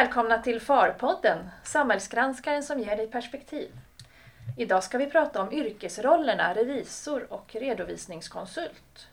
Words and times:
välkomna 0.00 0.42
till 0.42 0.60
FAR-podden, 0.60 1.48
samhällsgranskaren 1.62 2.62
som 2.62 2.78
ger 2.78 2.96
dig 2.96 3.06
perspektiv. 3.06 3.70
Idag 4.58 4.84
ska 4.84 4.98
vi 4.98 5.06
prata 5.06 5.42
om 5.42 5.52
yrkesrollerna 5.52 6.54
revisor 6.54 7.32
och 7.32 7.54
redovisningskonsult. 7.54 9.08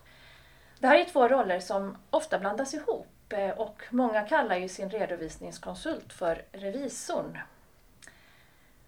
Det 0.79 0.87
här 0.87 0.99
är 0.99 1.05
två 1.05 1.27
roller 1.27 1.59
som 1.59 1.97
ofta 2.09 2.39
blandas 2.39 2.73
ihop 2.73 3.07
eh, 3.29 3.49
och 3.49 3.83
många 3.89 4.21
kallar 4.21 4.57
ju 4.57 4.69
sin 4.69 4.89
redovisningskonsult 4.89 6.13
för 6.13 6.41
revisorn. 6.51 7.39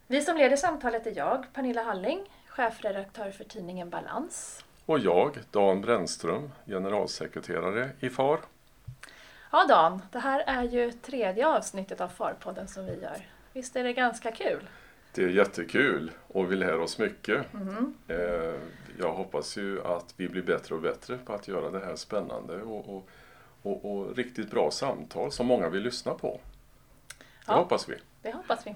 Vi 0.07 0.21
som 0.21 0.37
leder 0.37 0.57
samtalet 0.57 1.07
är 1.07 1.17
jag, 1.17 1.45
Pernilla 1.53 1.83
Halling, 1.83 2.19
chefredaktör 2.47 3.31
för 3.31 3.43
tidningen 3.43 3.89
Balans. 3.89 4.63
Och 4.85 4.99
jag, 4.99 5.39
Dan 5.51 5.81
Brännström, 5.81 6.51
generalsekreterare 6.65 7.89
i 7.99 8.09
FAR. 8.09 8.39
Ja 9.51 9.65
Dan, 9.69 10.01
det 10.11 10.19
här 10.19 10.43
är 10.47 10.63
ju 10.63 10.91
tredje 10.91 11.47
avsnittet 11.47 12.01
av 12.01 12.09
FAR-podden 12.09 12.65
som 12.67 12.85
vi 12.85 13.01
gör. 13.01 13.27
Visst 13.53 13.75
är 13.75 13.83
det 13.83 13.93
ganska 13.93 14.31
kul? 14.31 14.69
Det 15.13 15.23
är 15.23 15.29
jättekul 15.29 16.11
och 16.27 16.51
vi 16.51 16.55
lär 16.55 16.79
oss 16.79 16.97
mycket. 16.99 17.53
Mm. 17.53 17.93
Jag 18.99 19.13
hoppas 19.13 19.57
ju 19.57 19.83
att 19.83 20.13
vi 20.17 20.29
blir 20.29 20.41
bättre 20.41 20.75
och 20.75 20.81
bättre 20.81 21.17
på 21.17 21.33
att 21.33 21.47
göra 21.47 21.71
det 21.71 21.85
här 21.85 21.95
spännande 21.95 22.61
och, 22.61 22.95
och, 22.95 23.09
och, 23.61 23.91
och 23.91 24.15
riktigt 24.15 24.51
bra 24.51 24.71
samtal 24.71 25.31
som 25.31 25.47
många 25.47 25.69
vill 25.69 25.83
lyssna 25.83 26.13
på. 26.13 26.39
Det 27.07 27.15
ja, 27.47 27.53
hoppas 27.53 27.89
vi. 27.89 27.95
Det 28.21 28.31
hoppas 28.31 28.67
vi. 28.67 28.75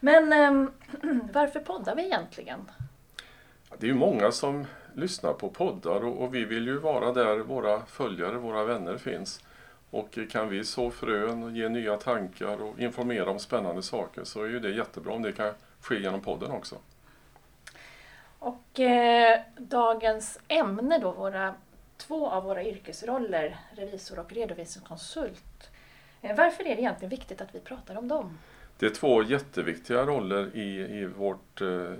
Men 0.00 0.32
ehm, 0.32 0.70
varför 1.32 1.60
poddar 1.60 1.96
vi 1.96 2.04
egentligen? 2.04 2.70
Det 3.78 3.86
är 3.86 3.88
ju 3.88 3.94
många 3.94 4.32
som 4.32 4.66
lyssnar 4.94 5.32
på 5.32 5.48
poddar 5.48 6.04
och, 6.04 6.22
och, 6.22 6.34
vi 6.34 6.44
vill 6.44 6.66
ju 6.66 6.78
vara 6.78 7.12
där 7.12 7.38
våra 7.38 7.86
följare, 7.86 8.36
våra 8.36 8.64
vänner 8.64 8.96
finns. 8.96 9.40
Och 9.90 10.18
kan 10.30 10.48
vi 10.48 10.64
så 10.64 10.90
frön 10.90 11.42
och 11.42 11.50
ge 11.50 11.68
nya 11.68 11.96
tankar 11.96 12.62
och 12.62 12.78
informera 12.78 13.30
om 13.30 13.38
spännande 13.38 13.82
saker 13.82 14.24
så 14.24 14.42
är 14.42 14.48
ju 14.48 14.60
det 14.60 14.70
jättebra 14.70 15.12
om 15.12 15.22
det 15.22 15.32
kan 15.32 15.52
ske 15.80 16.00
genom 16.00 16.20
podden 16.20 16.50
också. 16.50 16.76
Och 18.38 18.80
eh, 18.80 19.40
dagens 19.56 20.38
ämne 20.48 20.98
då, 20.98 21.10
våra, 21.10 21.54
två 21.96 22.28
av 22.28 22.44
våra 22.44 22.64
yrkesroller, 22.64 23.56
revisor 23.70 24.18
och 24.18 24.32
redovisningskonsult. 24.32 25.70
Eh, 26.22 26.36
varför 26.36 26.64
är 26.64 26.76
det 26.76 26.80
egentligen 26.82 27.10
viktigt 27.10 27.40
att 27.40 27.54
vi 27.54 27.60
pratar 27.60 27.96
om 27.96 28.08
dem? 28.08 28.38
Det 28.84 28.88
är 28.88 28.94
två 28.94 29.22
jätteviktiga 29.22 30.06
roller 30.06 30.56
i, 30.56 30.80
i 31.00 31.06
vårt 31.06 31.60
eh, 31.60 31.92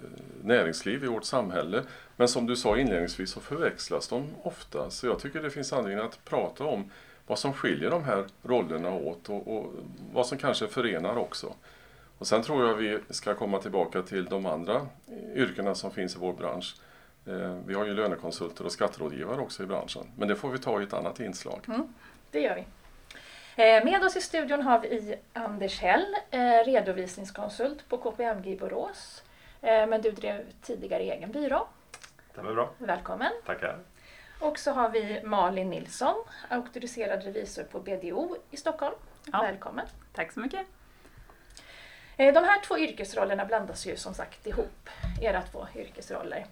näringsliv, 0.42 1.04
i 1.04 1.06
vårt 1.06 1.24
samhälle. 1.24 1.82
Men 2.16 2.28
som 2.28 2.46
du 2.46 2.56
sa 2.56 2.78
inledningsvis 2.78 3.30
så 3.30 3.40
förväxlas 3.40 4.08
de 4.08 4.26
ofta. 4.42 4.90
Så 4.90 5.06
jag 5.06 5.18
tycker 5.18 5.42
det 5.42 5.50
finns 5.50 5.72
anledning 5.72 6.06
att 6.06 6.24
prata 6.24 6.64
om 6.64 6.90
vad 7.26 7.38
som 7.38 7.52
skiljer 7.52 7.90
de 7.90 8.04
här 8.04 8.24
rollerna 8.42 8.90
åt 8.90 9.28
och, 9.28 9.56
och 9.56 9.72
vad 10.12 10.26
som 10.26 10.38
kanske 10.38 10.66
förenar 10.66 11.16
också. 11.16 11.52
Och 12.18 12.26
sen 12.26 12.42
tror 12.42 12.66
jag 12.66 12.74
vi 12.74 12.98
ska 13.10 13.34
komma 13.34 13.58
tillbaka 13.58 14.02
till 14.02 14.24
de 14.24 14.46
andra 14.46 14.74
eh, 14.76 15.42
yrkena 15.42 15.74
som 15.74 15.90
finns 15.90 16.16
i 16.16 16.18
vår 16.18 16.32
bransch. 16.32 16.76
Eh, 17.26 17.58
vi 17.66 17.74
har 17.74 17.86
ju 17.86 17.94
lönekonsulter 17.94 18.64
och 18.64 18.72
skatterådgivare 18.72 19.40
också 19.40 19.62
i 19.62 19.66
branschen. 19.66 20.06
Men 20.18 20.28
det 20.28 20.36
får 20.36 20.50
vi 20.50 20.58
ta 20.58 20.80
i 20.80 20.84
ett 20.84 20.94
annat 20.94 21.20
inslag. 21.20 21.60
Mm, 21.68 21.88
det 22.30 22.40
gör 22.40 22.54
vi. 22.54 22.64
Eh, 23.56 23.84
med 23.84 24.04
oss 24.04 24.16
i 24.16 24.20
studion 24.20 24.62
har 24.62 24.78
vi 24.78 25.16
Anders 25.32 25.80
Hell, 25.80 26.16
eh, 26.30 26.64
redovisningskonsult 26.64 27.88
på 27.88 27.98
KPMG 27.98 28.52
i 28.52 28.56
Borås. 28.56 29.22
Eh, 29.62 29.86
men 29.86 30.02
du 30.02 30.10
drev 30.10 30.44
tidigare 30.62 31.02
egen 31.02 31.30
byrå. 31.30 31.66
Det 32.34 32.42
var 32.42 32.54
bra. 32.54 32.70
Välkommen. 32.78 33.32
Tackar. 33.46 33.78
Och 34.40 34.58
så 34.58 34.70
har 34.70 34.88
vi 34.88 35.20
Malin 35.24 35.70
Nilsson, 35.70 36.14
auktoriserad 36.48 37.24
revisor 37.24 37.62
på 37.64 37.80
BDO 37.80 38.36
i 38.50 38.56
Stockholm. 38.56 38.94
Ja. 39.32 39.42
Välkommen. 39.42 39.86
Tack 40.12 40.32
så 40.32 40.40
mycket. 40.40 40.66
De 42.16 42.44
här 42.44 42.60
två 42.60 42.78
yrkesrollerna 42.78 43.44
blandas 43.44 43.86
ju 43.86 43.96
som 43.96 44.14
sagt 44.14 44.46
ihop, 44.46 44.90
era 45.22 45.42
två 45.42 45.66
yrkesroller. 45.74 46.46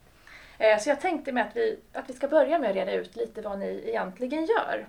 Så 0.81 0.88
jag 0.91 1.00
tänkte 1.00 1.32
med 1.32 1.47
att 1.47 1.56
vi, 1.56 1.81
att 1.93 2.09
vi 2.10 2.12
ska 2.12 2.28
börja 2.28 2.59
med 2.59 2.71
att 2.71 2.77
reda 2.77 2.93
ut 2.93 3.16
lite 3.16 3.43
vad 3.43 3.59
ni 3.59 3.82
egentligen 3.87 4.47
gör. 4.47 4.87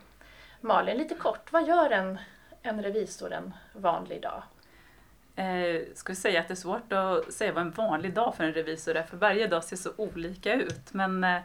Malin, 0.65 0.97
lite 0.97 1.15
kort, 1.15 1.51
vad 1.51 1.67
gör 1.67 1.89
en, 1.89 2.17
en 2.61 2.83
revisor 2.83 3.33
en 3.33 3.53
vanlig 3.73 4.21
dag? 4.21 4.43
Eh, 5.35 5.81
skulle 5.93 6.15
säga 6.15 6.39
att 6.39 6.47
det 6.47 6.53
är 6.53 6.55
svårt 6.55 6.93
att 6.93 7.33
säga 7.33 7.51
vad 7.51 7.61
en 7.61 7.71
vanlig 7.71 8.13
dag 8.13 8.35
för 8.35 8.43
en 8.43 8.53
revisor 8.53 8.95
är, 8.95 9.03
för 9.03 9.17
varje 9.17 9.47
dag 9.47 9.63
ser 9.63 9.75
så 9.75 9.91
olika 9.97 10.53
ut. 10.53 10.93
Men 10.93 11.23
eh, 11.23 11.41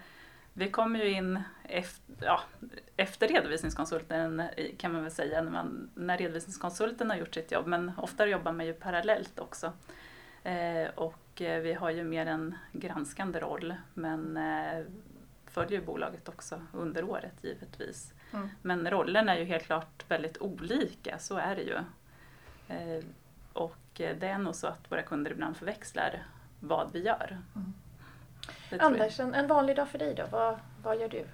vi 0.53 0.71
kommer 0.71 0.99
ju 0.99 1.11
in 1.11 1.43
efter, 1.65 2.15
ja, 2.21 2.41
efter 2.97 3.29
redovisningskonsulten 3.29 4.43
kan 4.77 4.93
man 4.93 5.03
väl 5.03 5.13
säga, 5.13 5.43
när, 5.43 5.51
man, 5.51 5.91
när 5.95 6.19
redovisningskonsulten 6.19 7.11
har 7.11 7.17
gjort 7.17 7.35
sitt 7.35 7.53
jobb, 7.53 7.67
men 7.67 7.93
ofta 7.97 8.27
jobbar 8.27 8.53
man 8.53 8.67
ju 8.67 8.73
parallellt 8.73 9.39
också. 9.39 9.73
Eh, 10.43 10.89
och 10.95 11.43
eh, 11.43 11.61
vi 11.61 11.73
har 11.73 11.91
ju 11.91 12.05
mer 12.05 12.27
en 12.27 12.55
granskande 12.73 13.41
roll, 13.41 13.75
men 13.95 14.37
eh, 14.37 14.85
följer 15.47 15.81
bolaget 15.81 16.29
också 16.29 16.63
under 16.73 17.05
året 17.05 17.35
givetvis. 17.43 18.13
Mm. 18.33 18.49
Men 18.63 18.91
rollerna 18.91 19.35
är 19.35 19.39
ju 19.39 19.45
helt 19.45 19.65
klart 19.65 20.05
väldigt 20.09 20.39
olika, 20.41 21.19
så 21.19 21.37
är 21.37 21.57
det 21.57 21.63
ju. 21.63 21.77
Eh, 22.69 23.05
och 23.53 23.77
det 23.95 24.23
är 24.27 24.39
nog 24.39 24.55
så 24.55 24.67
att 24.67 24.93
våra 24.93 25.03
kunder 25.03 25.31
ibland 25.31 25.57
förväxlar 25.57 26.23
vad 26.61 26.93
vi 26.93 27.03
gör. 27.03 27.39
Mm. 27.57 27.75
Anders, 28.81 29.21
en, 29.21 29.35
en 29.35 29.47
vanlig 29.47 29.77
dag 29.77 29.89
för 29.89 29.99
dig 29.99 30.15
då? 30.15 30.25
Vad, 30.31 30.59
vad 30.83 31.01
gör 31.01 31.09
du? 31.09 31.25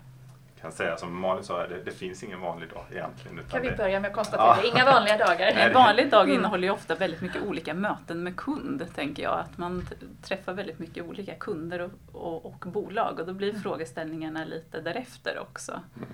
kan 0.65 0.72
säga 0.72 0.97
som 0.97 1.21
Malin 1.21 1.44
sa, 1.44 1.66
det, 1.66 1.83
det 1.84 1.91
finns 1.91 2.22
ingen 2.22 2.41
vanlig 2.41 2.69
dag 2.69 2.84
egentligen. 2.91 3.44
kan 3.50 3.62
vi 3.62 3.71
börja 3.71 4.00
med 4.00 4.09
att 4.09 4.15
konstatera, 4.15 4.56
ja. 4.62 4.71
inga 4.75 4.84
vanliga 4.84 5.16
dagar. 5.16 5.47
En 5.47 5.72
vanlig 5.72 6.10
dag 6.10 6.25
mm. 6.25 6.37
innehåller 6.37 6.69
ju 6.69 6.71
ofta 6.71 6.94
väldigt 6.94 7.21
mycket 7.21 7.43
olika 7.43 7.75
möten 7.75 8.22
med 8.22 8.37
kund, 8.37 8.87
tänker 8.94 9.22
jag. 9.22 9.38
Att 9.38 9.59
man 9.59 9.87
träffar 10.22 10.53
väldigt 10.53 10.78
mycket 10.78 11.04
olika 11.04 11.34
kunder 11.34 11.81
och, 11.81 11.91
och, 12.12 12.47
och 12.47 12.66
bolag 12.66 13.21
och 13.21 13.27
då 13.27 13.33
blir 13.33 13.50
mm. 13.50 13.62
frågeställningarna 13.62 14.44
lite 14.44 14.81
därefter 14.81 15.38
också. 15.38 15.72
Mm. 15.72 16.09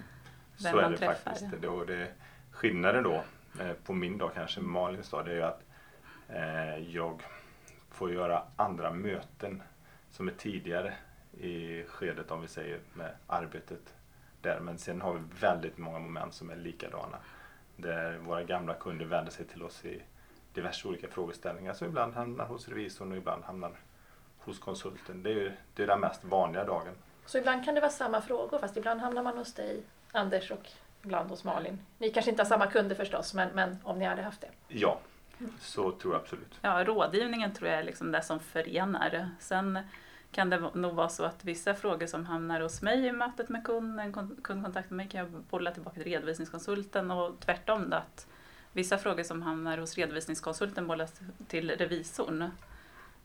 Vem 0.62 0.70
Så 0.70 0.76
man 0.76 0.84
är 0.84 0.90
det 0.90 0.96
träffar. 0.96 1.14
faktiskt. 1.14 1.50
Det, 1.60 1.84
det, 1.86 2.08
skillnaden 2.50 3.02
då 3.02 3.24
eh, 3.60 3.72
på 3.84 3.92
min 3.92 4.18
dag, 4.18 4.30
kanske 4.34 4.60
Malins 4.60 5.10
dag, 5.10 5.24
det 5.24 5.30
är 5.30 5.36
ju 5.36 5.42
att 5.42 5.62
eh, 6.28 6.94
jag 6.94 7.22
får 7.90 8.12
göra 8.12 8.42
andra 8.56 8.90
möten 8.92 9.62
som 10.10 10.28
är 10.28 10.32
tidigare 10.32 10.94
i 11.40 11.84
skedet 11.84 12.30
om 12.30 12.40
vi 12.40 12.48
säger 12.48 12.80
med 12.94 13.10
arbetet 13.26 13.94
där. 14.40 14.60
Men 14.60 14.78
sen 14.78 15.00
har 15.00 15.14
vi 15.14 15.20
väldigt 15.40 15.78
många 15.78 15.98
moment 15.98 16.34
som 16.34 16.50
är 16.50 16.56
likadana. 16.56 17.16
Där 17.76 18.18
våra 18.18 18.42
gamla 18.42 18.74
kunder 18.74 19.06
vänder 19.06 19.32
sig 19.32 19.46
till 19.46 19.62
oss 19.62 19.84
i 19.84 20.02
diverse 20.54 20.88
olika 20.88 21.08
frågeställningar 21.08 21.74
som 21.74 21.86
ibland 21.88 22.14
hamnar 22.14 22.46
hos 22.46 22.68
revisorn 22.68 23.12
och 23.12 23.18
ibland 23.18 23.44
hamnar 23.44 23.72
hos 24.38 24.58
konsulten. 24.58 25.22
Det 25.22 25.32
är, 25.32 25.56
det 25.74 25.82
är 25.82 25.86
den 25.86 26.00
mest 26.00 26.24
vanliga 26.24 26.64
dagen. 26.64 26.94
Så 27.26 27.38
ibland 27.38 27.64
kan 27.64 27.74
det 27.74 27.80
vara 27.80 27.90
samma 27.90 28.20
frågor 28.20 28.58
fast 28.58 28.76
ibland 28.76 29.00
hamnar 29.00 29.22
man 29.22 29.38
hos 29.38 29.54
dig, 29.54 29.82
Anders, 30.12 30.50
och 30.50 30.68
ibland 31.02 31.30
hos 31.30 31.44
Malin. 31.44 31.78
Ni 31.98 32.10
kanske 32.10 32.30
inte 32.30 32.42
har 32.42 32.48
samma 32.48 32.66
kunder 32.66 32.96
förstås, 32.96 33.34
men, 33.34 33.48
men 33.54 33.78
om 33.82 33.98
ni 33.98 34.04
hade 34.04 34.22
haft 34.22 34.40
det? 34.40 34.48
Ja, 34.68 35.00
så 35.60 35.92
tror 35.92 36.14
jag 36.14 36.22
absolut. 36.22 36.58
Ja, 36.62 36.84
rådgivningen 36.84 37.52
tror 37.52 37.70
jag 37.70 37.78
är 37.78 37.84
liksom 37.84 38.12
det 38.12 38.22
som 38.22 38.40
förenar. 38.40 39.30
Sen 39.40 39.78
kan 40.32 40.50
det 40.50 40.70
nog 40.74 40.94
vara 40.94 41.08
så 41.08 41.24
att 41.24 41.44
vissa 41.44 41.74
frågor 41.74 42.06
som 42.06 42.26
hamnar 42.26 42.60
hos 42.60 42.82
mig 42.82 43.06
i 43.06 43.12
mötet 43.12 43.48
med 43.48 43.64
kunden, 43.64 44.12
kundkontakt 44.42 44.90
med 44.90 44.96
mig 44.96 45.08
kan 45.08 45.20
jag 45.20 45.30
bolla 45.30 45.70
tillbaka 45.70 45.94
till 45.94 46.12
redovisningskonsulten 46.12 47.10
och 47.10 47.40
tvärtom 47.40 47.90
då 47.90 47.96
att 47.96 48.26
vissa 48.72 48.98
frågor 48.98 49.22
som 49.22 49.42
hamnar 49.42 49.78
hos 49.78 49.98
redovisningskonsulten 49.98 50.86
bollas 50.86 51.20
till 51.48 51.70
revisorn. 51.70 52.50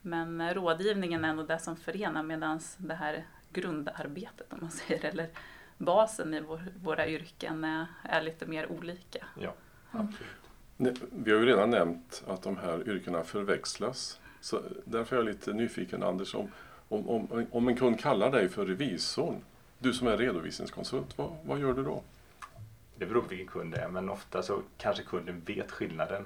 Men 0.01 0.53
rådgivningen 0.53 1.25
är 1.25 1.33
nog 1.33 1.47
det 1.47 1.59
som 1.59 1.77
förenar 1.77 2.23
medan 2.23 2.59
det 2.77 2.95
här 2.95 3.25
grundarbetet 3.49 4.53
om 4.53 4.59
man 4.61 4.71
säger 4.87 5.05
eller 5.05 5.29
basen 5.77 6.33
i 6.33 6.41
vår, 6.41 6.61
våra 6.83 7.07
yrken 7.07 7.63
är, 7.63 7.85
är, 8.03 8.21
lite 8.21 8.45
mer 8.45 8.71
olika. 8.71 9.25
Ja, 9.39 9.53
absolut. 9.91 10.21
Mm. 10.77 10.95
Vi 11.11 11.31
har 11.31 11.39
ju 11.39 11.45
redan 11.45 11.69
nämnt 11.69 12.23
att 12.27 12.41
de 12.41 12.57
här 12.57 12.89
yrkena 12.89 13.23
förväxlas. 13.23 14.19
Så 14.41 14.61
därför 14.85 15.15
är 15.15 15.19
jag 15.19 15.25
lite 15.25 15.53
nyfiken 15.53 16.03
Anders 16.03 16.35
om 16.35 16.51
om, 16.89 17.09
om, 17.09 17.45
om 17.51 17.67
en 17.67 17.75
kund 17.75 17.99
kallar 17.99 18.31
dig 18.31 18.49
för 18.49 18.65
revisorn, 18.65 19.35
du 19.79 19.93
som 19.93 20.07
är 20.07 20.17
redovisningskonsult, 20.17 21.17
vad, 21.17 21.31
vad 21.43 21.59
gör 21.59 21.73
du 21.73 21.83
då? 21.83 22.01
Det 22.97 23.05
beror 23.05 23.21
på 23.21 23.27
vilken 23.27 23.47
kund 23.47 23.73
det 23.73 23.77
är, 23.77 23.89
men 23.89 24.09
ofta 24.09 24.43
så 24.43 24.61
kanske 24.77 25.03
kunden 25.03 25.41
vet 25.45 25.71
skillnaden. 25.71 26.25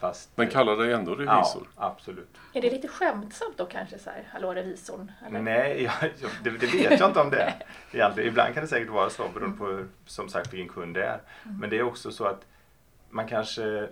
Fast, 0.00 0.30
men 0.36 0.48
kallar 0.48 0.76
dig 0.76 0.92
ändå 0.92 1.14
revisor? 1.14 1.68
Ja, 1.76 1.86
absolut. 1.86 2.38
Är 2.52 2.62
det 2.62 2.70
lite 2.70 2.88
skämtsamt 2.88 3.58
då 3.58 3.66
kanske 3.66 3.98
så 3.98 4.10
här, 4.10 4.28
hallå 4.32 4.54
revisorn? 4.54 5.12
Eller? 5.26 5.40
Nej, 5.40 5.82
jag, 6.02 6.30
det, 6.44 6.50
det, 6.50 6.66
vet 6.66 7.00
jag 7.00 7.08
inte 7.10 7.20
om 7.20 7.30
det 7.30 7.54
är. 7.92 8.20
Ibland 8.26 8.54
kan 8.54 8.62
det 8.62 8.68
säkert 8.68 8.90
vara 8.90 9.10
så 9.10 9.28
beroende 9.34 9.58
på 9.58 9.84
som 10.06 10.28
sagt 10.28 10.52
vilken 10.52 10.68
kund 10.68 10.94
det 10.94 11.04
är. 11.04 11.20
Mm. 11.44 11.58
Men 11.58 11.70
det 11.70 11.78
är 11.78 11.82
också 11.82 12.12
så 12.12 12.24
att 12.24 12.46
man 13.10 13.28
kanske, 13.28 13.88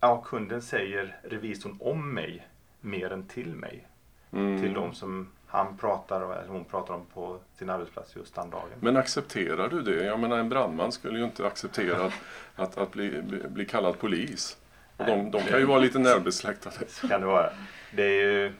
ja 0.00 0.22
kunden 0.22 0.62
säger 0.62 1.20
revisorn 1.22 1.76
om 1.80 2.14
mig 2.14 2.48
mer 2.80 3.12
än 3.12 3.26
till 3.26 3.54
mig 3.54 3.88
mm. 4.32 4.60
till 4.60 4.74
de 4.74 4.94
som 4.94 5.28
han 5.46 5.76
pratar 5.76 6.20
eller 6.20 6.48
hon 6.48 6.64
pratar 6.64 6.94
om 6.94 7.06
på 7.14 7.38
sin 7.54 7.70
arbetsplats 7.70 8.16
just 8.16 8.34
den 8.34 8.50
dagen. 8.50 8.68
Men 8.80 8.96
accepterar 8.96 9.68
du 9.68 9.82
det? 9.82 10.04
Jag 10.04 10.20
menar 10.20 10.38
en 10.38 10.48
brandman 10.48 10.92
skulle 10.92 11.18
ju 11.18 11.24
inte 11.24 11.46
acceptera 11.46 12.04
att, 12.04 12.12
att, 12.54 12.78
att 12.78 12.92
bli, 12.92 13.22
bli, 13.22 13.38
bli, 13.48 13.64
kallad 13.64 13.98
polis. 13.98 14.56
De, 14.96 15.30
de 15.30 15.42
kan 15.42 15.58
ju 15.58 15.64
vara 15.64 15.78
lite 15.78 15.98
närbesläktade. 15.98 16.76
Så 16.88 17.08
kan 17.08 17.20
det 17.20 17.26
vara. 17.26 17.50
Det 17.92 18.02
är 18.02 18.22
ju, 18.22 18.52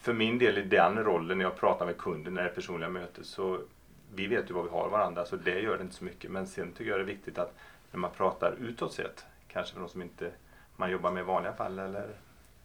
för 0.00 0.12
min 0.12 0.38
del 0.38 0.58
i 0.58 0.62
den 0.62 1.04
rollen 1.04 1.38
när 1.38 1.44
jag 1.44 1.56
pratar 1.56 1.86
med 1.86 1.98
kunden 1.98 2.34
när 2.34 2.42
det 2.42 2.48
är 2.48 2.54
personliga 2.54 2.90
möten 2.90 3.24
så 3.24 3.60
vi 4.14 4.26
vet 4.26 4.50
ju 4.50 4.54
vad 4.54 4.64
vi 4.64 4.70
har 4.70 4.88
varandra 4.88 5.24
så 5.24 5.36
det 5.36 5.60
gör 5.60 5.76
det 5.76 5.82
inte 5.82 5.94
så 5.94 6.04
mycket. 6.04 6.30
Men 6.30 6.46
sen 6.46 6.72
tycker 6.72 6.90
jag 6.90 6.98
det 6.98 7.04
är 7.04 7.06
viktigt 7.06 7.38
att 7.38 7.54
när 7.92 7.98
man 7.98 8.10
pratar 8.10 8.54
utåt 8.60 8.92
sett, 8.92 9.26
kanske 9.48 9.74
för 9.74 9.80
de 9.80 9.88
som 9.88 10.02
inte 10.02 10.30
man 10.76 10.90
jobbar 10.90 11.10
med 11.10 11.20
i 11.20 11.24
vanliga 11.24 11.52
fall 11.52 11.78
eller 11.78 12.06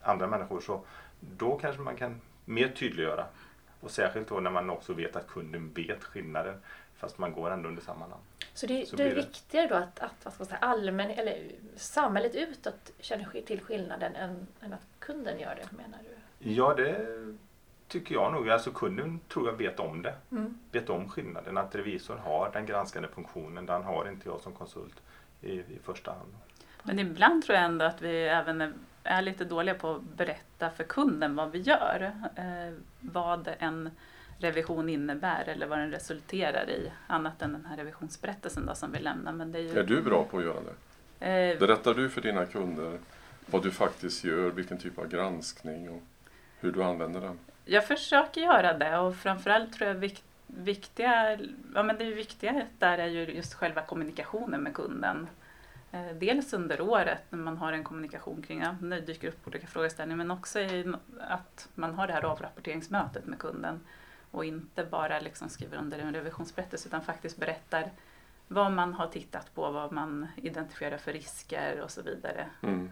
andra 0.02 0.28
människor, 0.28 0.62
så 0.62 0.82
då 1.20 1.58
kanske 1.58 1.82
man 1.82 1.96
kan 1.96 2.22
mer 2.46 2.68
tydliggöra. 2.68 3.26
Och 3.80 3.92
särskilt 3.92 4.30
då 4.30 4.40
när 4.40 4.52
man 4.52 4.70
också 4.70 4.94
vet 4.94 5.16
att 5.16 5.28
kunden 5.28 5.72
vet 5.74 6.04
skillnaden 6.04 6.56
fast 7.04 7.18
man 7.18 7.34
går 7.34 7.52
ändå 7.52 7.70
under 7.70 7.82
samma 7.82 8.08
namn. 8.08 8.22
Så 8.54 8.68
det, 8.68 8.90
så 8.90 8.96
det 8.96 9.04
är 9.04 9.16
viktigare 9.16 9.68
då 9.68 9.76
att, 9.76 10.00
att 10.00 10.26
vad 10.26 10.34
ska 10.34 10.44
man 10.44 10.48
säga, 10.48 10.58
allmän, 10.58 11.10
eller 11.12 11.52
samhället 11.76 12.36
utåt 12.36 12.92
känner 13.00 13.42
till 13.42 13.62
skillnaden 13.62 14.16
än, 14.16 14.48
än 14.62 14.74
att 14.74 14.88
kunden 15.00 15.40
gör 15.40 15.56
det 15.56 15.78
menar 15.78 16.00
du? 16.04 16.50
Ja, 16.52 16.74
det 16.74 17.08
tycker 17.88 18.16
jag 18.16 18.34
nog. 18.34 18.50
Alltså 18.50 18.72
kunden 18.72 19.20
tror 19.28 19.48
jag 19.48 19.58
vet 19.58 19.80
om 19.80 20.02
det. 20.02 20.16
Mm. 20.32 20.60
Vet 20.72 20.90
om 20.90 21.10
skillnaden. 21.10 21.58
Att 21.58 21.76
revisorn 21.76 22.20
har 22.20 22.50
den 22.54 22.66
granskande 22.66 23.08
funktionen. 23.08 23.66
Den 23.66 23.84
har 23.84 24.10
inte 24.10 24.30
jag 24.30 24.42
som 24.42 24.54
konsult 24.54 25.02
i, 25.42 25.52
i 25.52 25.80
första 25.84 26.12
hand. 26.12 26.34
Men 26.84 27.00
ibland 27.00 27.44
tror 27.44 27.56
jag 27.56 27.66
ändå 27.66 27.86
att 27.86 28.02
vi 28.02 28.24
även 28.24 28.62
är, 28.62 28.74
är 29.04 29.22
lite 29.22 29.46
dåliga 29.46 29.76
på 29.76 29.92
att 29.92 30.02
berätta 30.02 30.70
för 30.70 30.84
kunden 30.84 31.36
vad 31.36 31.52
vi 31.52 31.60
gör. 31.60 32.12
Eh, 32.36 32.74
vad 33.00 33.50
en 33.60 33.90
revision 34.44 34.90
innebär 34.90 35.50
eller 35.50 35.68
vad 35.68 35.80
den 35.80 35.92
resulterar 35.92 36.70
i. 36.70 36.92
Annat 37.08 37.42
än 37.42 37.54
den 37.54 37.66
här 37.66 37.78
revisionsberättelsen 37.78 38.66
då, 38.66 38.76
som 38.76 38.92
vi 38.92 39.00
lämnar. 39.00 39.34
Men 39.34 39.52
det 39.52 39.60
är, 39.60 39.64
ju... 39.64 39.80
är 39.80 39.84
du 39.84 40.02
bra 40.02 40.24
på 40.24 40.38
att 40.38 40.44
göra 40.44 40.60
det? 40.60 41.26
Eh, 41.26 41.60
Berättar 41.60 41.94
du 41.94 42.10
för 42.10 42.22
dina 42.22 42.46
kunder 42.46 43.00
vad 43.46 43.64
du 43.64 43.72
faktiskt 43.72 44.24
gör, 44.24 44.50
vilken 44.50 44.78
typ 44.78 45.00
av 45.00 45.08
granskning 45.08 45.90
och 45.90 46.02
hur 46.60 46.72
du 46.72 46.84
använder 46.84 47.22
den? 47.22 47.40
Jag 47.66 47.88
försöker 47.88 48.42
göra 48.42 48.78
det 48.78 48.98
och 48.98 49.16
framförallt 49.16 49.74
tror 49.74 49.88
jag 49.88 49.96
vik 49.96 50.24
viktiga, 50.48 51.40
ja 51.76 51.84
men 51.84 51.98
det 51.98 52.04
viktiga 52.06 52.66
där 52.80 52.98
är 52.98 53.08
ju 53.08 53.26
just 53.26 53.54
själva 53.54 53.82
kommunikationen 53.82 54.64
med 54.64 54.74
kunden. 54.74 55.28
Eh, 55.92 56.16
dels 56.16 56.54
under 56.54 56.82
året 56.82 57.22
när 57.30 57.40
man 57.40 57.58
har 57.58 57.74
en 57.74 57.84
kommunikation 57.84 58.42
kring, 58.42 58.62
ja, 58.62 58.76
det 58.82 59.02
dyker 59.02 59.28
upp 59.28 59.48
olika 59.48 59.68
frågeställningar, 59.68 60.18
men 60.18 60.32
också 60.32 60.60
att 61.20 61.70
man 61.76 61.94
har 61.94 62.08
det 62.08 62.14
här 62.14 62.26
avrapporteringsmötet 62.26 63.26
med 63.26 63.40
kunden 63.40 63.80
och 64.34 64.46
inte 64.46 64.84
bara 64.84 65.20
liksom 65.20 65.50
skriver 65.50 65.78
under 65.78 66.00
en 66.00 66.14
revisionsberättelse 66.14 66.88
utan 66.88 67.02
faktiskt 67.02 67.38
berättar 67.38 67.92
vad 68.48 68.72
man 68.72 68.94
har 68.94 69.08
tittat 69.08 69.56
på, 69.56 69.72
vad 69.72 69.92
man 69.92 70.28
identifierar 70.36 70.98
för 70.98 71.14
risker 71.14 71.82
och 71.82 71.92
så 71.92 72.02
vidare. 72.02 72.50
Mm. 72.62 72.90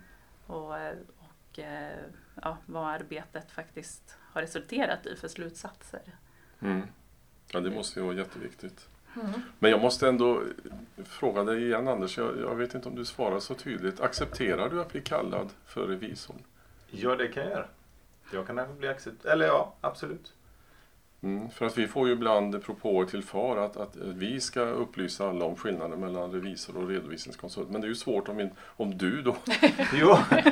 Och, 0.47 0.73
och 1.17 1.59
eh, 1.59 1.99
ja, 2.41 2.57
vad 2.65 2.87
arbetet 2.87 3.51
faktiskt 3.51 4.17
har 4.19 4.41
resulterat 4.41 5.05
i 5.05 5.15
för 5.15 5.27
slutsatser. 5.27 6.01
Mm. 6.59 6.81
Ja, 7.51 7.59
det 7.59 7.71
måste 7.71 7.99
ju 7.99 8.05
vara 8.05 8.15
jätteviktigt. 8.15 8.89
Mm. 9.15 9.41
Men 9.59 9.71
jag 9.71 9.81
måste 9.81 10.07
ändå 10.07 10.43
fråga 11.05 11.43
dig 11.43 11.65
igen 11.65 11.87
Anders, 11.87 12.17
jag, 12.17 12.39
jag, 12.39 12.55
vet 12.55 12.73
inte 12.73 12.89
om 12.89 12.95
du 12.95 13.05
svarar 13.05 13.39
så 13.39 13.53
tydligt. 13.55 13.99
Accepterar 13.99 14.69
du 14.69 14.81
att 14.81 14.91
bli 14.91 15.01
kallad 15.01 15.49
för 15.65 15.87
revisorn? 15.87 16.43
Ja, 16.89 17.15
det 17.15 17.27
kan 17.27 17.43
jag 17.43 17.51
göra. 17.51 17.67
Jag 18.33 18.47
kan 18.47 18.77
bli 18.77 18.87
accepterad, 18.87 19.33
eller 19.33 19.45
ja, 19.45 19.73
absolut. 19.81 20.33
Mm, 21.23 21.49
för 21.49 21.65
att 21.65 21.77
vi 21.77 21.87
får 21.87 22.07
ju 22.07 22.13
ibland 22.13 22.63
propåer 22.63 23.05
till 23.05 23.23
FAR 23.23 23.57
att, 23.57 23.77
att 23.77 23.95
vi 23.95 24.41
ska 24.41 24.61
upplysa 24.61 25.29
alla 25.29 25.45
om 25.45 25.55
skillnaden 25.55 25.99
mellan 25.99 26.31
revisor 26.31 26.77
och 26.77 26.87
redovisningskonsult. 26.87 27.69
Men 27.69 27.81
det 27.81 27.87
är 27.87 27.89
ju 27.89 27.95
svårt 27.95 28.29
om, 28.29 28.39
in, 28.39 28.49
om 28.65 28.97
du 28.97 29.21
då... 29.21 29.35
jo, 29.93 30.09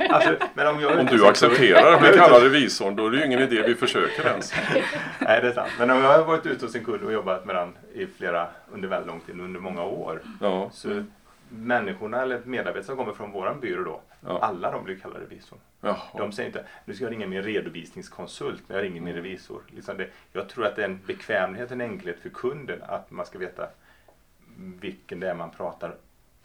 alltså, 0.09 0.35
men 0.53 0.67
om, 0.67 0.79
jag 0.79 0.99
om 0.99 1.05
du 1.05 1.27
accepterar 1.27 1.93
att 1.93 2.01
bli 2.01 2.09
kallad 2.17 2.43
revisorn 2.43 2.95
då 2.95 3.07
är 3.07 3.11
det 3.11 3.17
ju 3.17 3.25
ingen 3.25 3.39
idé 3.39 3.63
vi 3.67 3.75
försöker 3.75 4.27
ens. 4.27 4.53
Nej, 5.19 5.41
det 5.41 5.47
är 5.47 5.53
sant. 5.53 5.71
Men 5.79 5.89
om 5.89 5.97
jag 5.97 6.17
har 6.17 6.25
varit 6.25 6.45
ute 6.45 6.65
hos 6.65 6.75
en 6.75 6.85
kund 6.85 7.03
och 7.03 7.13
jobbat 7.13 7.45
med 7.45 7.55
den 7.55 7.77
i 7.93 8.05
flera, 8.05 8.47
under 8.71 8.87
väldigt 8.87 9.07
lång 9.07 9.19
tid, 9.19 9.39
under 9.39 9.59
många 9.59 9.83
år. 9.83 10.21
Ja. 10.41 10.69
Så 10.73 11.03
människorna 11.49 12.21
eller 12.21 12.41
medarbetare 12.45 12.83
som 12.83 12.97
kommer 12.97 13.13
från 13.13 13.31
våran 13.31 13.59
byrå 13.59 13.83
då, 13.83 14.01
ja. 14.21 14.39
alla 14.39 14.71
de 14.71 14.83
blir 14.83 14.99
kallade 14.99 15.25
revisor. 15.25 15.57
Jaha. 15.81 15.97
De 16.17 16.31
säger 16.31 16.47
inte, 16.47 16.65
nu 16.85 16.93
ska 16.93 17.03
jag 17.03 17.11
ringa 17.11 17.27
min 17.27 17.43
redovisningskonsult 17.43 18.69
när 18.69 18.75
jag 18.75 18.83
ringer 18.83 19.01
min 19.01 19.15
revisor. 19.15 19.61
Liksom 19.67 19.97
det, 19.97 20.07
jag 20.33 20.49
tror 20.49 20.65
att 20.65 20.75
det 20.75 20.81
är 20.81 20.89
en 20.89 20.99
bekvämlighet, 21.07 21.71
en 21.71 21.81
enkelhet 21.81 22.19
för 22.19 22.29
kunden 22.29 22.83
att 22.83 23.11
man 23.11 23.25
ska 23.25 23.39
veta 23.39 23.67
vilken 24.55 25.19
det 25.19 25.29
är 25.29 25.35
man 25.35 25.49
pratar 25.49 25.95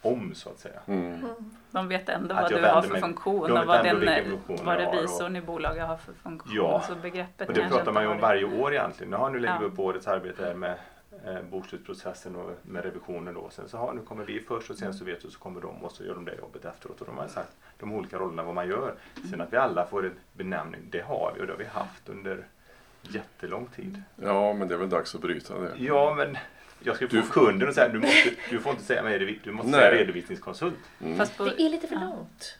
om 0.01 0.35
så 0.35 0.49
att 0.49 0.59
säga. 0.59 0.79
Mm. 0.85 1.13
mm. 1.13 1.35
De 1.71 1.87
vet 1.87 2.09
ändå 2.09 2.35
vad 2.35 2.49
du 2.49 2.61
har 2.61 2.81
för 2.81 2.99
funktion 2.99 3.51
och 3.51 3.65
vad, 3.65 3.83
den, 3.83 4.39
vad 4.63 4.77
revisorn 4.77 5.35
i 5.35 5.41
bolaget 5.41 5.87
har 5.87 5.97
för 5.97 6.13
funktion. 6.13 6.53
Ja, 6.55 6.83
så 6.87 6.95
begreppet 6.95 7.47
och 7.47 7.53
det 7.53 7.69
pratar 7.69 7.91
man 7.91 8.03
ju 8.03 8.09
om 8.09 8.19
varje 8.19 8.45
år 8.45 8.73
egentligen. 8.73 9.11
Nu, 9.11 9.17
har, 9.17 9.29
nu 9.29 9.39
lägger 9.39 9.53
ja. 9.53 9.59
vi 9.59 9.65
upp 9.65 9.79
årets 9.79 10.07
arbete 10.07 10.45
här 10.45 10.53
med 10.53 10.75
eh, 11.25 11.41
bokslutsprocessen 11.41 12.35
och 12.35 12.51
med 12.61 12.83
revisionen 12.83 13.33
då. 13.33 13.49
Sen 13.49 13.69
så 13.69 13.93
nu 13.93 14.01
kommer 14.01 14.25
vi 14.25 14.39
först 14.39 14.69
och 14.69 14.77
sen 14.77 14.93
så 14.93 15.05
vet 15.05 15.21
du 15.21 15.29
så 15.29 15.39
kommer 15.39 15.61
de 15.61 15.83
och 15.83 15.91
så 15.91 16.03
gör 16.03 16.15
de 16.15 16.25
det 16.25 16.35
jobbet 16.35 16.65
efteråt. 16.65 17.01
Och 17.01 17.07
de 17.07 17.17
har 17.17 17.27
sagt 17.27 17.51
de 17.79 17.93
olika 17.93 18.17
rollerna 18.17 18.43
vad 18.43 18.55
man 18.55 18.67
gör. 18.67 18.93
Sen 19.29 19.41
att 19.41 19.53
vi 19.53 19.57
alla 19.57 19.87
får 19.87 20.05
en 20.05 20.13
benämning, 20.33 20.81
det 20.89 21.01
har 21.01 21.33
vi 21.35 21.41
och 21.41 21.47
det 21.47 21.53
har 21.53 21.57
vi 21.57 21.65
haft 21.65 22.09
under 22.09 22.45
jättelång 23.01 23.67
tid. 23.75 24.01
Ja, 24.15 24.53
men 24.53 24.67
det 24.67 24.73
är 24.73 24.79
väl 24.79 24.89
dags 24.89 25.15
att 25.15 25.21
bryta 25.21 25.59
det. 25.59 25.71
Ja, 25.77 26.13
men 26.17 26.37
jag 26.79 26.95
ska 26.95 27.07
få 27.07 27.15
du... 27.15 27.21
kunden 27.21 27.67
och 27.67 27.73
säga 27.73 27.89
du, 27.89 27.99
måste, 27.99 28.29
du 28.49 28.59
får 28.59 28.71
inte 28.71 28.83
säga 28.83 29.03
mig, 29.03 29.39
du 29.43 29.51
måste 29.51 29.71
Nej. 29.71 29.79
säga 29.79 30.01
redovisningskonsult. 30.01 30.75
Mm. 31.01 31.17
Fast 31.17 31.37
på... 31.37 31.45
Det 31.45 31.61
är 31.61 31.69
lite 31.69 31.87
för 31.87 31.95
långt. 31.95 32.57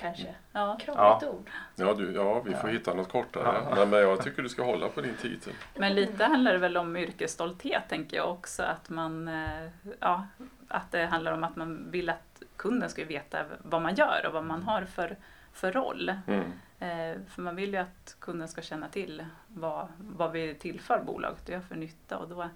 Kanske. 0.00 0.34
Ja. 0.52 0.78
Krångligt 0.80 1.22
ja. 1.22 1.28
ord. 1.28 1.50
Ja, 1.76 1.94
du, 1.94 2.12
ja, 2.12 2.40
vi 2.40 2.54
får 2.54 2.70
ja. 2.70 2.76
hitta 2.76 2.94
något 2.94 3.12
kortare. 3.12 3.76
Ja. 3.76 3.84
Men 3.84 4.00
jag 4.00 4.22
tycker 4.22 4.42
du 4.42 4.48
ska 4.48 4.64
hålla 4.64 4.88
på 4.88 5.00
din 5.00 5.14
titel. 5.14 5.52
Men 5.76 5.94
lite 5.94 6.24
handlar 6.24 6.52
det 6.52 6.58
väl 6.58 6.76
om 6.76 6.96
yrkesstolthet 6.96 7.82
tänker 7.88 8.16
jag 8.16 8.30
också. 8.30 8.62
Att, 8.62 8.90
man, 8.90 9.28
eh, 9.28 9.68
ja, 10.00 10.26
att 10.68 10.92
det 10.92 11.06
handlar 11.06 11.32
om 11.32 11.44
att 11.44 11.56
man 11.56 11.90
vill 11.90 12.10
att 12.10 12.42
kunden 12.56 12.90
ska 12.90 13.04
veta 13.04 13.44
vad 13.58 13.82
man 13.82 13.94
gör 13.94 14.26
och 14.26 14.32
vad 14.32 14.44
man 14.44 14.62
har 14.62 14.84
för, 14.84 15.16
för 15.52 15.72
roll. 15.72 16.14
Mm. 16.26 16.52
Eh, 16.78 17.20
för 17.28 17.42
man 17.42 17.56
vill 17.56 17.72
ju 17.72 17.78
att 17.78 18.16
kunden 18.18 18.48
ska 18.48 18.62
känna 18.62 18.88
till 18.88 19.24
vad, 19.46 19.88
vad 19.98 20.32
vi 20.32 20.54
tillför 20.54 21.02
bolaget 21.06 21.42
och 21.42 21.54
gör 21.54 21.60
för 21.60 21.76
nytta. 21.76 22.18
Och 22.18 22.28
då, 22.28 22.48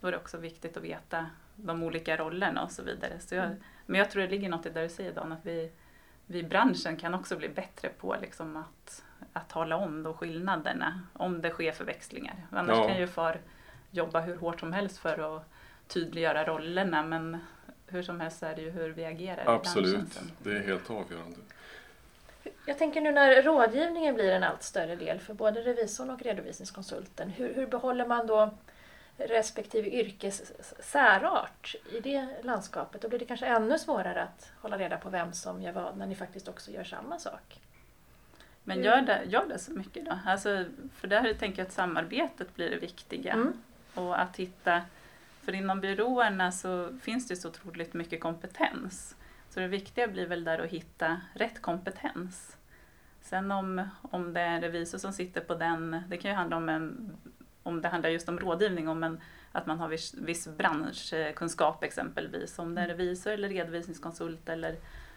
då 0.00 0.06
är 0.08 0.12
det 0.12 0.18
också 0.18 0.38
viktigt 0.38 0.76
att 0.76 0.82
veta 0.82 1.26
de 1.56 1.82
olika 1.82 2.16
rollerna 2.16 2.62
och 2.62 2.70
så 2.70 2.82
vidare. 2.82 3.20
Så 3.20 3.34
jag, 3.34 3.44
mm. 3.44 3.58
Men 3.86 3.98
jag 3.98 4.10
tror 4.10 4.22
det 4.22 4.28
ligger 4.28 4.48
något 4.48 4.66
i 4.66 4.70
det 4.70 4.82
du 4.82 4.88
säger 4.88 5.12
Dan, 5.12 5.32
att 5.32 5.46
vi, 5.46 5.72
vi 6.30 6.38
i 6.38 6.42
branschen 6.42 6.96
kan 6.96 7.14
också 7.14 7.36
bli 7.36 7.48
bättre 7.48 7.88
på 7.88 8.16
liksom 8.20 8.56
att, 8.56 9.02
att 9.32 9.48
tala 9.48 9.76
om 9.76 10.02
då 10.02 10.14
skillnaderna 10.14 11.00
om 11.12 11.42
det 11.42 11.50
sker 11.50 11.72
förväxlingar. 11.72 12.34
Annars 12.50 12.76
ja. 12.76 12.88
kan 12.88 12.98
ju 12.98 13.06
FAR 13.06 13.40
jobba 13.90 14.20
hur 14.20 14.36
hårt 14.36 14.60
som 14.60 14.72
helst 14.72 14.98
för 14.98 15.36
att 15.36 15.44
tydliggöra 15.86 16.44
rollerna 16.44 17.02
men 17.02 17.38
hur 17.86 18.02
som 18.02 18.20
helst 18.20 18.42
är 18.42 18.56
det 18.56 18.62
ju 18.62 18.70
hur 18.70 18.90
vi 18.90 19.04
agerar 19.04 19.54
Absolut, 19.54 19.88
i 19.88 19.96
branschen. 19.96 20.30
det 20.38 20.50
är 20.50 20.60
helt 20.60 20.90
avgörande. 20.90 21.36
Jag 22.66 22.78
tänker 22.78 23.00
nu 23.00 23.12
när 23.12 23.42
rådgivningen 23.42 24.14
blir 24.14 24.32
en 24.32 24.42
allt 24.42 24.62
större 24.62 24.96
del 24.96 25.18
för 25.18 25.34
både 25.34 25.60
revisorn 25.60 26.10
och 26.10 26.22
redovisningskonsulten, 26.22 27.30
hur, 27.30 27.54
hur 27.54 27.66
behåller 27.66 28.06
man 28.06 28.26
då 28.26 28.50
respektive 29.28 29.90
yrkes 29.90 30.52
särart 30.80 31.74
i 31.92 32.00
det 32.00 32.28
landskapet. 32.42 33.02
Då 33.02 33.08
blir 33.08 33.18
det 33.18 33.24
kanske 33.24 33.46
ännu 33.46 33.78
svårare 33.78 34.22
att 34.22 34.52
hålla 34.60 34.78
reda 34.78 34.96
på 34.96 35.10
vem 35.10 35.32
som 35.32 35.62
gör 35.62 35.72
vad 35.72 35.96
när 35.96 36.06
ni 36.06 36.14
faktiskt 36.14 36.48
också 36.48 36.70
gör 36.70 36.84
samma 36.84 37.18
sak. 37.18 37.60
Men 38.64 38.82
gör 38.82 39.02
det, 39.02 39.24
gör 39.24 39.46
det 39.46 39.58
så 39.58 39.72
mycket 39.72 40.04
då? 40.04 40.18
Alltså, 40.26 40.64
för 40.94 41.08
där 41.08 41.34
tänker 41.34 41.58
jag 41.58 41.66
att 41.66 41.72
samarbetet 41.72 42.56
blir 42.56 42.70
det 42.70 42.76
viktiga. 42.76 43.32
Mm. 43.32 43.52
Och 43.94 44.20
att 44.20 44.36
hitta, 44.36 44.82
för 45.42 45.54
inom 45.54 45.80
byråerna 45.80 46.52
så 46.52 46.98
finns 47.02 47.28
det 47.28 47.36
så 47.36 47.48
otroligt 47.48 47.94
mycket 47.94 48.20
kompetens. 48.20 49.16
Så 49.50 49.60
det 49.60 49.68
viktiga 49.68 50.08
blir 50.08 50.26
väl 50.26 50.44
där 50.44 50.58
att 50.58 50.70
hitta 50.70 51.20
rätt 51.34 51.62
kompetens. 51.62 52.56
Sen 53.22 53.50
om, 53.50 53.88
om 54.10 54.32
det 54.32 54.40
är 54.40 54.50
en 54.50 54.60
revisor 54.60 54.98
som 54.98 55.12
sitter 55.12 55.40
på 55.40 55.54
den, 55.54 56.02
det 56.08 56.16
kan 56.16 56.30
ju 56.30 56.36
handla 56.36 56.56
om 56.56 56.68
en 56.68 57.16
om 57.62 57.82
det 57.82 57.88
handlar 57.88 58.10
just 58.10 58.28
om 58.28 58.38
rådgivning, 58.38 58.88
om 58.88 59.04
en, 59.04 59.20
att 59.52 59.66
man 59.66 59.78
har 59.78 59.88
viss, 59.88 60.14
viss 60.14 60.48
branschkunskap 60.48 61.84
exempelvis, 61.84 62.58
om 62.58 62.74
det 62.74 62.80
är 62.80 62.88
revisor 62.88 63.32
eller 63.32 63.48
redovisningskonsult 63.48 64.48
eller 64.48 64.76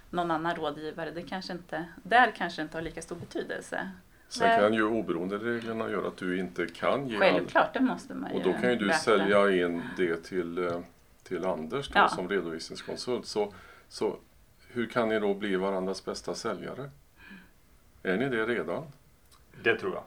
någon 0.09 0.31
annan 0.31 0.55
rådgivare, 0.55 1.11
det 1.11 1.21
kanske 1.21 1.53
inte, 1.53 1.85
där 2.03 2.31
kanske 2.31 2.61
inte 2.61 2.77
har 2.77 2.81
lika 2.81 3.01
stor 3.01 3.15
betydelse. 3.15 3.91
Sen 4.27 4.59
kan 4.59 4.73
ju 4.73 4.83
oberoende 4.83 5.37
reglerna 5.37 5.89
göra 5.89 6.07
att 6.07 6.17
du 6.17 6.39
inte 6.39 6.67
kan 6.67 7.07
ge 7.07 7.19
Självklart, 7.19 7.65
all... 7.65 7.73
det 7.73 7.79
måste 7.79 8.13
man 8.13 8.31
ju 8.31 8.37
Och 8.37 8.43
då 8.43 8.53
kan 8.53 8.69
ju 8.69 8.75
du 8.75 8.85
berätta. 8.85 8.99
sälja 8.99 9.65
in 9.65 9.83
det 9.97 10.23
till, 10.23 10.57
eh, 10.57 10.79
till 11.23 11.45
Anders 11.45 11.89
då, 11.89 11.99
ja. 11.99 12.07
som 12.07 12.29
redovisningskonsult. 12.29 13.25
Så, 13.25 13.53
så 13.89 14.17
hur 14.67 14.85
kan 14.85 15.09
ni 15.09 15.19
då 15.19 15.33
bli 15.33 15.55
varandras 15.55 16.05
bästa 16.05 16.35
säljare? 16.35 16.89
Är 18.03 18.17
ni 18.17 18.29
det 18.29 18.45
redan? 18.45 18.83
Det 19.63 19.75
tror 19.75 19.93
jag. 19.93 20.03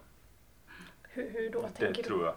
Hur, 1.16 1.30
hur 1.30 1.50
då, 1.50 1.62
det 1.62 1.68
tänker 1.84 2.02
tror 2.02 2.24
jag. 2.24 2.34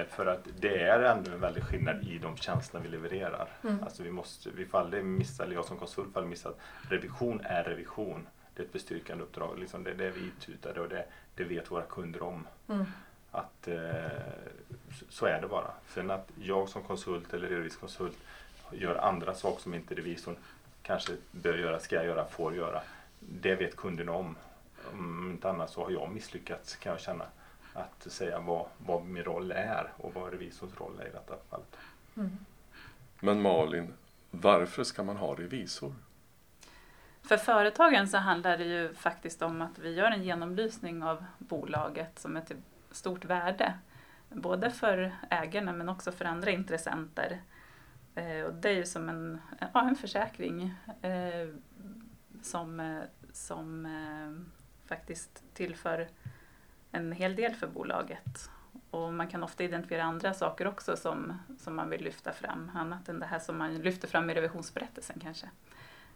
Eh, 0.00 0.06
för 0.06 0.26
att 0.26 0.48
det 0.60 0.82
är 0.82 1.00
ändå 1.02 1.30
en 1.30 1.40
väldig 1.40 1.62
skillnad 1.64 2.02
i 2.04 2.18
de 2.18 2.36
tjänsterna 2.36 2.82
vi 2.82 2.88
levererar. 2.88 3.48
Mm. 3.64 3.82
Alltså 3.82 4.02
vi, 4.02 4.10
måste, 4.10 4.50
vi 4.50 4.66
får 4.66 4.78
aldrig 4.78 5.04
missa, 5.04 5.44
eller 5.44 5.54
jag 5.54 5.64
som 5.64 5.78
konsult 5.78 6.12
får 6.12 6.20
aldrig 6.20 6.30
missa 6.30 6.48
att 6.48 6.58
revision 6.90 7.40
är 7.44 7.64
revision. 7.64 8.26
Det 8.54 8.62
är 8.62 8.66
ett 8.66 8.72
bestyrkande 8.72 9.24
uppdrag. 9.24 9.58
Liksom 9.58 9.84
det, 9.84 9.94
det 9.94 10.06
är 10.06 10.10
vi 10.10 10.20
ututade 10.20 10.80
och 10.80 10.88
det, 10.88 11.04
det 11.34 11.44
vet 11.44 11.70
våra 11.70 11.82
kunder 11.82 12.22
om. 12.22 12.46
Mm. 12.68 12.84
Att 13.30 13.68
eh, 13.68 13.82
så- 15.08 15.26
är 15.26 15.40
det 15.40 15.48
bara. 15.48 15.70
Sen 15.94 16.10
att 16.10 16.28
jag 16.42 16.68
som 16.68 16.82
konsult 16.82 17.34
eller 17.34 17.48
redovisningskonsult 17.48 18.16
gör 18.72 18.94
andra 18.96 19.34
saker 19.34 19.62
som 19.62 19.74
inte 19.74 19.94
revisorn 19.94 20.36
kanske 20.82 21.12
bör 21.30 21.58
göra, 21.58 21.80
ska 21.80 22.04
göra, 22.04 22.24
får 22.26 22.54
göra. 22.54 22.82
Det 23.20 23.54
vet 23.54 23.76
kunderna 23.76 24.12
om. 24.12 24.36
Om 24.92 25.30
inte 25.30 25.50
annat 25.50 25.70
så 25.70 25.84
har 25.84 25.90
jag 25.90 26.10
misslyckats 26.12 26.76
kan 26.76 26.92
jag 26.92 27.00
känna. 27.00 27.24
Att 27.72 28.12
säga 28.12 28.40
vad, 28.40 28.66
vad 28.78 29.04
min 29.04 29.24
roll 29.24 29.50
är 29.50 29.92
och 29.96 30.14
vad 30.14 30.32
revisorns 30.32 30.76
roll 30.80 31.00
är 31.00 31.06
i 31.06 31.10
detta 31.10 31.34
fallet. 31.50 31.76
Mm. 32.16 32.38
Men 33.20 33.42
Malin, 33.42 33.94
varför 34.30 34.84
ska 34.84 35.02
man 35.02 35.16
ha 35.16 35.34
revisor? 35.34 35.94
För 37.22 37.36
företagen 37.36 38.08
så 38.08 38.16
handlar 38.16 38.58
det 38.58 38.64
ju 38.64 38.94
faktiskt 38.94 39.42
om 39.42 39.62
att 39.62 39.78
vi 39.78 39.94
gör 39.94 40.10
en 40.10 40.22
genomlysning 40.22 41.02
av 41.02 41.24
bolaget 41.38 42.18
som 42.18 42.36
är 42.36 42.40
till 42.40 42.56
stort 42.90 43.24
värde. 43.24 43.74
Både 44.28 44.70
för 44.70 45.16
ägarna 45.30 45.72
men 45.72 45.88
också 45.88 46.12
för 46.12 46.24
andra 46.24 46.50
intressenter. 46.50 47.40
Eh, 48.14 48.42
och 48.42 48.54
det 48.54 48.68
är 48.68 48.74
ju 48.74 48.86
som 48.86 49.08
en, 49.08 49.40
ja, 49.72 49.88
en 49.88 49.96
försäkring 49.96 50.74
eh, 51.02 51.48
som, 52.42 52.80
eh, 52.80 53.02
som 53.32 53.88
faktiskt 54.86 55.42
tillför 55.54 56.08
en 56.92 57.12
hel 57.12 57.36
del 57.36 57.54
för 57.54 57.66
bolaget. 57.66 58.50
Och 58.90 59.12
man 59.12 59.28
kan 59.28 59.42
ofta 59.42 59.64
identifiera 59.64 60.02
andra 60.02 60.34
saker 60.34 60.66
också 60.66 60.96
som, 60.96 61.38
som 61.58 61.76
man 61.76 61.90
vill 61.90 62.04
lyfta 62.04 62.32
fram, 62.32 62.70
annat 62.74 63.08
än 63.08 63.20
det 63.20 63.26
här 63.26 63.38
som 63.38 63.58
man 63.58 63.78
lyfter 63.78 64.08
fram 64.08 64.30
i 64.30 64.34
revisionsberättelsen 64.34 65.20
kanske. 65.20 65.46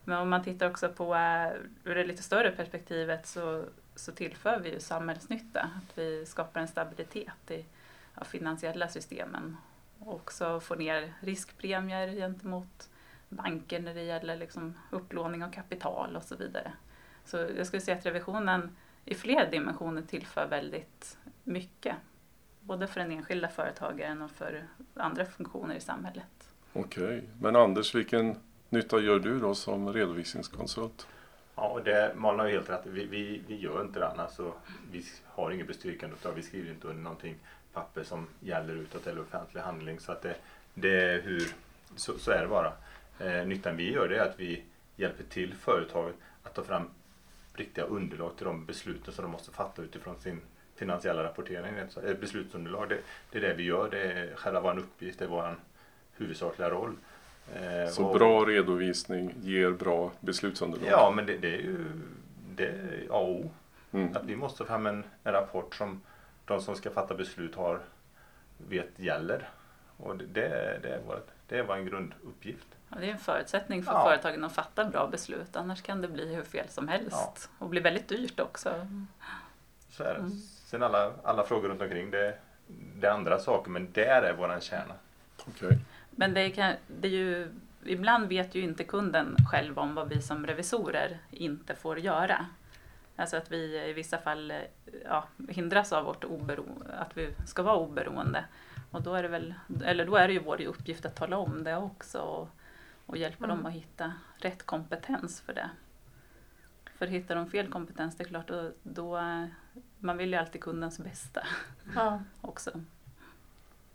Men 0.05 0.19
om 0.19 0.29
man 0.29 0.45
tittar 0.45 0.71
också 0.71 0.88
på 0.88 1.14
eh, 1.14 1.52
ur 1.85 1.95
det 1.95 2.05
lite 2.05 2.23
större 2.23 2.50
perspektivet 2.50 3.26
så, 3.26 3.64
så 3.95 4.12
tillför 4.12 4.61
vi 4.61 4.73
ju 4.73 4.81
samhällsnytta. 4.81 5.61
Att 5.61 5.99
vi 5.99 6.26
skapar 6.26 6.61
en 6.61 6.69
stabilitet 6.69 7.50
i 7.50 7.64
ja, 8.14 8.25
finansiella 8.25 8.88
systemen 8.88 9.57
och 9.99 10.14
också 10.14 10.61
får 10.61 10.76
ner 10.76 11.12
riskpremier 11.21 12.12
gentemot 12.12 12.88
banker 13.29 13.81
när 13.81 13.95
det 13.95 14.02
gäller 14.02 14.37
liksom 14.37 14.75
upplåning 14.91 15.45
av 15.45 15.50
kapital 15.50 16.17
och 16.17 16.23
så 16.23 16.37
vidare. 16.37 16.73
Så 17.25 17.37
jag 17.37 17.67
skulle 17.67 17.81
säga 17.81 17.97
att 17.97 18.07
revisionen 18.07 18.76
i 19.05 19.15
flera 19.15 19.51
dimensioner 19.51 20.03
tillför 20.03 20.47
väldigt 20.47 21.19
mycket. 21.45 21.97
Både 22.61 22.87
för 22.87 23.01
den 23.01 23.13
enskilda 23.13 23.49
företagaren 23.49 24.23
och 24.23 24.31
för 24.31 24.65
andra 24.95 25.25
funktioner 25.25 25.75
i 25.75 25.81
samhället. 25.81 26.55
Okej, 26.73 27.25
men 27.41 27.57
Anders, 27.57 27.95
vilken 27.95 28.37
nytta 28.69 29.01
gör 29.01 29.19
du 29.19 29.41
då 29.41 29.55
som 29.55 29.93
redovisningskonsult? 29.93 31.07
Ja, 31.55 31.69
och 31.69 31.85
det, 31.85 32.13
Malin 32.17 32.41
har 32.41 32.47
ju 32.47 32.53
helt 32.53 32.71
rätt. 32.71 32.87
Vi, 32.87 33.07
vi, 33.07 33.43
vi 33.47 33.57
gör 33.57 33.83
inte 33.83 33.99
det. 33.99 34.09
Alltså, 34.09 34.53
vi 34.93 35.05
har 35.25 35.51
inget 35.51 35.67
bestyrkande 35.67 36.17
uppdrag. 36.17 36.33
Vi 36.33 36.43
skriver 36.43 36.71
inte 36.71 36.89
under 36.89 37.03
någonting 37.03 37.37
papper 37.73 38.03
som 38.03 38.27
gäller 38.41 38.75
utåt 38.75 39.07
eller 39.07 39.21
offentlig 39.21 39.61
handling. 39.61 40.01
Så, 40.01 40.13
att 40.13 40.23
det, 40.23 40.35
det 40.75 41.01
är 41.01 41.23
hur, 41.23 41.55
så, 41.97 42.19
så 42.19 42.31
är 42.31 42.43
det 42.43 42.49
bara. 42.49 42.73
Eh, 43.19 43.47
nyttan 43.47 43.77
vi 43.77 43.93
gör 43.93 44.09
det 44.09 44.17
är 44.17 44.29
att 44.29 44.41
vi 44.41 44.63
hjälper 44.97 45.25
till 45.25 45.55
företaget 45.55 46.15
att 46.43 46.55
ta 46.55 46.63
fram 46.63 46.89
riktiga 47.55 47.85
underlag 47.85 48.37
till 48.37 48.47
de 48.47 48.67
besluten 48.67 49.15
som 49.15 49.23
de 49.23 49.31
måste 49.31 49.51
fatta 49.51 49.83
utifrån 49.83 50.17
sin 50.21 50.41
finansiella 50.77 51.25
rapportering. 51.25 51.75
Ett 52.07 52.21
beslutsunderlag, 52.21 52.89
det, 52.89 52.99
det 53.31 53.39
är 53.39 53.43
det 53.43 53.55
vi 53.55 53.63
gör. 53.63 53.89
Det 53.91 54.03
är 54.03 54.35
själva 54.37 54.61
vår 54.61 54.79
uppgift, 54.79 55.19
det 55.19 55.25
är 55.25 55.29
vår 55.29 55.57
huvudsakliga 56.17 56.71
roll. 56.71 56.95
Eh, 57.55 57.91
Så 57.91 58.05
och- 58.07 58.19
bra 58.19 58.45
redovisning 58.45 59.35
ger 59.41 59.71
bra 59.71 60.11
beslutsunderlag? 60.21 60.89
Ja, 60.91 61.13
men 61.17 61.27
det, 61.27 61.37
det 61.37 61.49
är 61.55 61.59
ju 61.61 61.85
det 62.57 62.67
är 62.67 63.07
A 63.11 63.17
och 63.19 63.31
O. 63.31 63.51
Mm. 63.93 64.17
Att 64.17 64.25
vi 64.25 64.37
måste 64.37 64.59
ta 64.59 64.65
fram 64.65 64.87
en, 64.87 65.05
en 65.25 65.33
rapport 65.33 65.75
som 65.75 66.01
de 66.45 66.61
som 66.61 66.77
ska 66.77 66.91
fatta 66.91 67.15
beslut 67.15 67.55
har 67.55 67.81
vet 68.69 68.99
gäller. 68.99 69.49
Och 69.97 70.17
det, 70.17 70.25
det, 70.83 70.89
är, 70.89 71.01
vårt, 71.07 71.29
det 71.53 71.59
är 71.59 71.63
vår 71.63 71.77
grunduppgift. 71.77 72.67
Och 72.91 73.01
det 73.01 73.07
är 73.07 73.13
en 73.13 73.19
förutsättning 73.19 73.83
för 73.83 73.93
Ja. 73.93 74.05
företagen 74.05 74.45
att 74.45 74.53
fatta 74.53 74.85
bra 74.85 75.07
beslut, 75.07 75.57
annars 75.57 75.83
kan 75.83 76.01
det 76.01 76.09
bli 76.09 76.35
hur 76.35 76.43
fel 76.43 76.69
som 76.69 76.89
helst 76.89 77.51
och 77.59 77.69
bli 77.69 77.81
väldigt 77.81 78.09
dyrt 78.09 78.41
också. 78.41 78.87
Så 79.91 80.03
är 80.05 80.15
det. 80.15 80.21
Mm. 80.21 80.31
Sen 80.67 80.83
alla, 80.83 81.13
alla 81.25 81.45
frågor 81.45 81.69
runt 81.69 81.83
omkring 81.83 82.11
det, 82.11 82.39
det 82.97 83.07
är 83.07 83.11
andra 83.11 83.39
saker 83.39 83.71
men 83.71 83.93
där 83.93 84.23
är 84.23 84.33
våran 84.33 84.61
kärna. 84.61 84.95
Okej. 85.47 85.79
Men 86.11 86.35
det 86.35 86.51
kan, 86.51 86.75
det 87.01 87.09
är 87.09 87.13
ju, 87.13 87.49
ibland 87.85 88.29
vet 88.29 88.55
ju 88.55 88.61
inte 88.63 88.85
kunden 88.85 89.37
själv 89.51 89.79
om 89.79 89.95
vad 89.95 90.09
vi 90.09 90.23
som 90.23 90.47
revisorer 90.47 91.19
inte 91.31 91.75
får 91.75 91.99
göra. 91.99 92.47
Alltså 93.17 93.37
att 93.37 93.53
vi 93.53 93.89
i 93.89 93.93
vissa 93.93 94.19
fall 94.19 94.51
eh, 94.51 94.57
ja, 95.05 95.25
hindras 95.49 95.93
av 95.93 96.05
vårt 96.05 96.25
oberoende, 96.25 96.95
att 96.99 97.17
vi 97.17 97.35
ska 97.47 97.63
vara 97.63 97.77
oberoende. 97.77 98.45
Och 98.93 99.03
då 99.03 99.15
är 99.15 99.23
det 99.23 99.29
väl, 99.29 99.55
eller 99.85 100.07
då 100.07 100.17
är 100.17 100.29
det 100.29 100.35
ju 100.35 100.41
vår 100.43 100.61
uppgift 100.61 101.05
att 101.05 101.17
tala 101.17 101.37
om 101.39 101.65
det 101.65 101.77
också 101.77 102.21
och, 102.21 102.49
och 103.07 103.17
hjälpa 103.17 103.45
Mm. 103.45 103.57
dem 103.57 103.67
att 103.67 103.73
hitta 103.73 104.13
rätt 104.37 104.67
kompetens 104.67 105.41
för 105.41 105.53
det. 105.53 105.71
För 106.99 107.07
hittar 107.07 107.35
de 107.35 107.51
fel 107.51 107.71
kompetens, 107.71 108.17
det 108.17 108.25
är 108.25 108.29
klart, 108.29 108.49
då, 108.49 108.71
då 108.83 109.17
eh, 109.19 109.45
man 109.99 110.17
vill 110.17 110.33
ju 110.33 110.39
alltid 110.39 110.61
kundens 110.61 110.99
bästa 110.99 111.47
Ja. 111.95 112.23
också. 112.41 112.71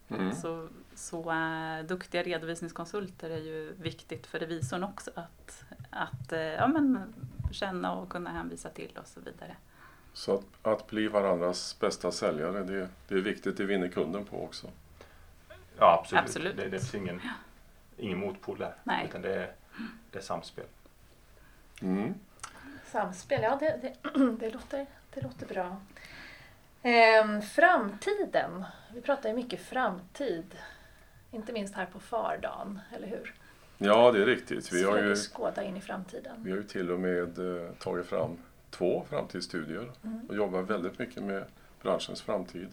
Mm. 0.09 0.35
Så, 0.35 0.69
så 0.95 1.31
äh, 1.31 1.85
duktiga 1.85 2.23
redovisningskonsulter 2.23 3.29
är 3.29 3.37
ju 3.37 3.73
viktigt 3.73 4.27
för 4.27 4.39
revisorn 4.39 4.83
också 4.83 5.11
att, 5.15 5.63
att 5.89 6.31
äh, 6.31 6.39
ja, 6.39 6.67
men, 6.67 7.13
känna 7.51 7.93
och 7.93 8.09
kunna 8.09 8.29
hänvisa 8.29 8.69
till 8.69 8.97
och 9.01 9.07
så 9.07 9.19
vidare. 9.19 9.55
Så 10.13 10.33
att, 10.35 10.45
att 10.61 10.87
bli 10.87 11.07
varandras 11.07 11.79
bästa 11.79 12.11
säljare, 12.11 12.63
det, 12.63 12.89
det 13.07 13.15
är 13.15 13.21
viktigt. 13.21 13.57
Det 13.57 13.65
vinner 13.65 13.87
kunden 13.87 14.25
på 14.25 14.43
också. 14.43 14.67
Ja 15.79 15.99
absolut. 16.01 16.23
Absolut. 16.23 16.57
Det, 16.57 16.63
det 16.63 16.79
finns 16.79 16.95
ingen, 16.95 17.21
ingen 17.97 18.17
motpol 18.19 18.57
där. 18.57 18.75
Nej. 18.83 19.05
Utan 19.09 19.21
det 19.21 19.35
är, 19.35 19.51
det 20.11 20.17
är 20.17 20.23
samspel. 20.23 20.65
Mm. 21.81 22.13
Samspel, 22.91 23.41
ja 23.43 23.57
det, 23.59 23.79
det, 23.81 24.19
det, 24.39 24.49
låter, 24.49 24.85
det 25.13 25.21
låter 25.21 25.45
bra. 25.45 25.77
Ehm, 26.81 27.41
framtiden. 27.41 28.63
Vi 28.93 29.01
pratar 29.01 29.29
ju 29.29 29.35
mycket 29.35 29.61
framtid. 29.61 30.55
Inte 31.31 31.53
minst 31.53 31.75
här 31.75 31.85
på 31.85 31.99
Fardan, 31.99 32.79
eller 32.95 33.07
hur? 33.07 33.33
Ja, 33.77 34.11
det 34.11 34.21
är 34.21 34.25
riktigt. 34.25 34.73
Vi 34.73 34.83
har 34.83 34.97
ju, 34.97 35.15
skåda 35.15 35.63
in 35.63 35.77
i 35.77 35.81
framtiden? 35.81 36.43
vi 36.43 36.51
har 36.51 36.57
ju 36.57 36.63
till 36.63 36.91
och 36.91 36.99
med 36.99 37.39
eh, 37.39 37.71
tagit 37.71 38.05
fram 38.05 38.37
två 38.69 39.05
framtidsstudier 39.09 39.91
Mm. 40.03 40.25
och 40.29 40.35
jobbar 40.35 40.61
väldigt 40.61 40.99
mycket 40.99 41.23
med 41.23 41.45
branschens 41.81 42.21
framtid 42.21 42.67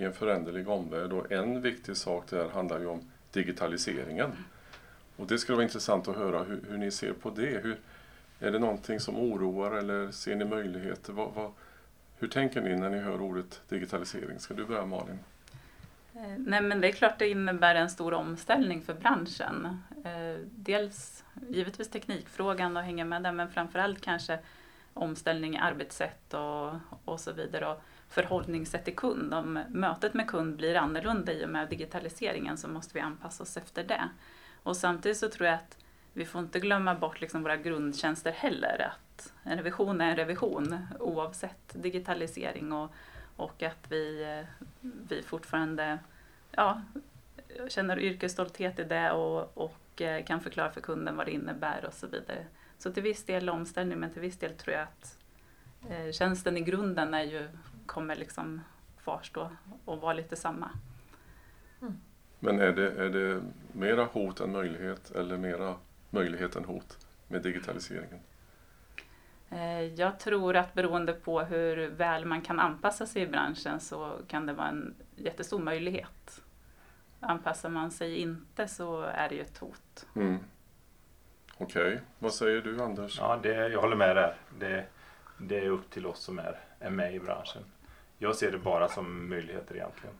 i 0.00 0.04
en 0.04 0.12
föränderlig 0.12 0.68
omvärld. 0.68 1.12
Och 1.12 1.32
en 1.32 1.62
viktig 1.62 1.96
sak 1.96 2.30
där 2.30 2.48
handlar 2.48 2.80
ju 2.80 2.86
om 2.86 3.00
digitaliseringen. 3.32 4.32
Och 5.16 5.26
det 5.26 5.38
skulle 5.38 5.56
vara 5.56 5.64
intressant 5.64 6.08
att 6.08 6.16
höra 6.16 6.42
hur, 6.42 6.60
hur 6.68 6.78
ni 6.78 6.90
ser 6.90 7.12
på 7.12 7.30
det. 7.30 7.62
Hur, 7.62 7.78
är 8.40 8.50
det 8.50 8.58
någonting 8.58 9.00
som 9.00 9.16
oroar 9.16 9.78
eller 9.78 10.10
ser 10.10 10.36
ni 10.36 10.44
möjligheter? 10.44 11.12
Vad, 11.12 11.32
vad, 11.34 11.52
hur 12.18 12.28
tänker 12.28 12.60
ni 12.60 12.76
när 12.76 12.90
ni 12.90 12.98
hör 12.98 13.20
ordet 13.20 13.60
digitalisering? 13.68 14.38
Ska 14.38 14.54
du 14.54 14.64
börja 14.64 14.86
Malin? 14.86 15.18
Eh, 16.14 16.38
nej 16.38 16.60
men 16.60 16.80
det 16.80 16.88
är 16.88 16.92
klart 16.92 17.18
det 17.18 17.28
innebär 17.28 17.74
en 17.74 17.90
stor 17.90 18.14
omställning 18.14 18.82
för 18.82 18.94
branschen. 18.94 19.78
Eh, 20.04 20.44
dels 20.44 21.24
givetvis 21.48 21.90
teknikfrågan 21.90 22.76
och 22.76 22.82
hänga 22.82 23.04
med 23.04 23.22
där 23.22 23.32
men 23.32 23.50
framförallt 23.50 24.00
kanske 24.00 24.38
omställning 24.94 25.54
i 25.54 25.58
arbetssätt 25.58 26.34
och, 26.34 26.74
och 27.04 27.20
så 27.20 27.32
vidare 27.32 27.66
och 27.66 27.82
förhållningssätt 28.10 28.84
till 28.84 28.96
kund. 28.96 29.34
Om 29.34 29.60
mötet 29.70 30.14
med 30.14 30.28
kund 30.28 30.56
blir 30.56 30.74
annorlunda 30.74 31.32
i 31.32 31.44
och 31.44 31.48
med 31.48 31.68
digitaliseringen 31.68 32.58
så 32.58 32.68
måste 32.68 32.94
vi 32.94 33.00
anpassa 33.00 33.42
oss 33.42 33.56
efter 33.56 33.84
det. 33.84 34.08
Och 34.62 34.76
samtidigt 34.76 35.18
så 35.18 35.28
tror 35.28 35.46
jag 35.46 35.54
att 35.54 35.78
vi 36.12 36.24
får 36.24 36.40
inte 36.40 36.60
glömma 36.60 36.94
bort 36.94 37.20
liksom 37.20 37.42
våra 37.42 37.56
grundtjänster 37.56 38.32
heller. 38.32 38.90
Att 38.90 39.32
en 39.42 39.56
revision 39.56 40.00
är 40.00 40.10
en 40.10 40.16
revision 40.16 40.86
oavsett 41.00 41.82
digitalisering 41.82 42.72
och, 42.72 42.94
och 43.36 43.62
att 43.62 43.86
vi, 43.88 44.44
vi 44.80 45.22
fortfarande 45.22 45.98
ja, 46.50 46.82
känner 47.68 47.98
yrkesstolthet 47.98 48.78
i 48.78 48.84
det 48.84 49.10
och, 49.10 49.58
och 49.58 50.02
eh, 50.02 50.24
kan 50.24 50.40
förklara 50.40 50.70
för 50.70 50.80
kunden 50.80 51.16
vad 51.16 51.26
det 51.26 51.32
innebär 51.32 51.84
och 51.84 51.94
så 51.94 52.06
vidare. 52.06 52.46
Så 52.78 52.92
till 52.92 53.02
viss 53.02 53.24
del 53.24 53.48
omställning 53.48 53.98
men 53.98 54.12
till 54.12 54.22
viss 54.22 54.38
del 54.38 54.54
tror 54.54 54.76
jag 54.76 54.82
att 54.82 55.18
eh, 55.90 56.12
tjänsten 56.12 56.56
i 56.56 56.60
grunden 56.60 57.14
är 57.14 57.22
ju, 57.22 57.48
kommer 57.90 58.16
liksom 58.16 58.60
kvarstå 59.02 59.50
och 59.84 60.00
vara 60.00 60.12
lite 60.12 60.36
samma. 60.36 60.70
Men 62.38 62.60
är 62.60 62.72
det, 62.72 62.92
är 62.92 63.10
det 63.10 63.42
mera 63.72 64.04
hot 64.04 64.40
än 64.40 64.52
möjlighet 64.52 65.10
eller 65.10 65.36
mera 65.36 65.76
möjlighet 66.10 66.56
än 66.56 66.64
hot 66.64 67.06
med 67.28 67.42
digitaliseringen? 67.42 68.20
Eh, 69.50 69.82
jag 69.82 70.18
tror 70.18 70.56
att 70.56 70.74
beroende 70.74 71.12
på 71.12 71.40
hur 71.40 71.90
väl 71.90 72.24
man 72.24 72.42
kan 72.42 72.60
anpassa 72.60 73.06
sig 73.06 73.22
i 73.22 73.26
branschen 73.26 73.80
så 73.80 74.18
kan 74.28 74.46
det 74.46 74.52
vara 74.52 74.68
en 74.68 74.94
jättestor 75.16 75.58
möjlighet. 75.58 76.42
Anpassar 77.20 77.68
man 77.68 77.90
sig 77.90 78.18
inte 78.18 78.68
så 78.68 79.02
är 79.02 79.28
det 79.28 79.34
ju 79.34 79.40
ett 79.40 79.58
hot. 79.58 80.06
Mm. 80.16 80.38
Okej, 81.58 81.86
okay. 81.86 81.98
vad 82.18 82.34
säger 82.34 82.60
du 82.60 82.82
Anders? 82.82 83.18
Ja, 83.18 83.40
det, 83.42 83.68
jag 83.68 83.80
håller 83.80 83.96
med 83.96 84.16
där. 84.16 84.34
Det, 84.58 84.86
det 85.38 85.58
är 85.58 85.68
upp 85.68 85.90
till 85.90 86.06
oss 86.06 86.20
som 86.20 86.38
är, 86.38 86.58
är 86.78 86.90
med 86.90 87.14
i 87.14 87.20
branschen. 87.20 87.62
Jag 88.22 88.36
ser 88.36 88.52
det 88.52 88.58
bara 88.58 88.88
som 88.88 89.28
möjligheter 89.28 89.74
egentligen. 89.74 90.14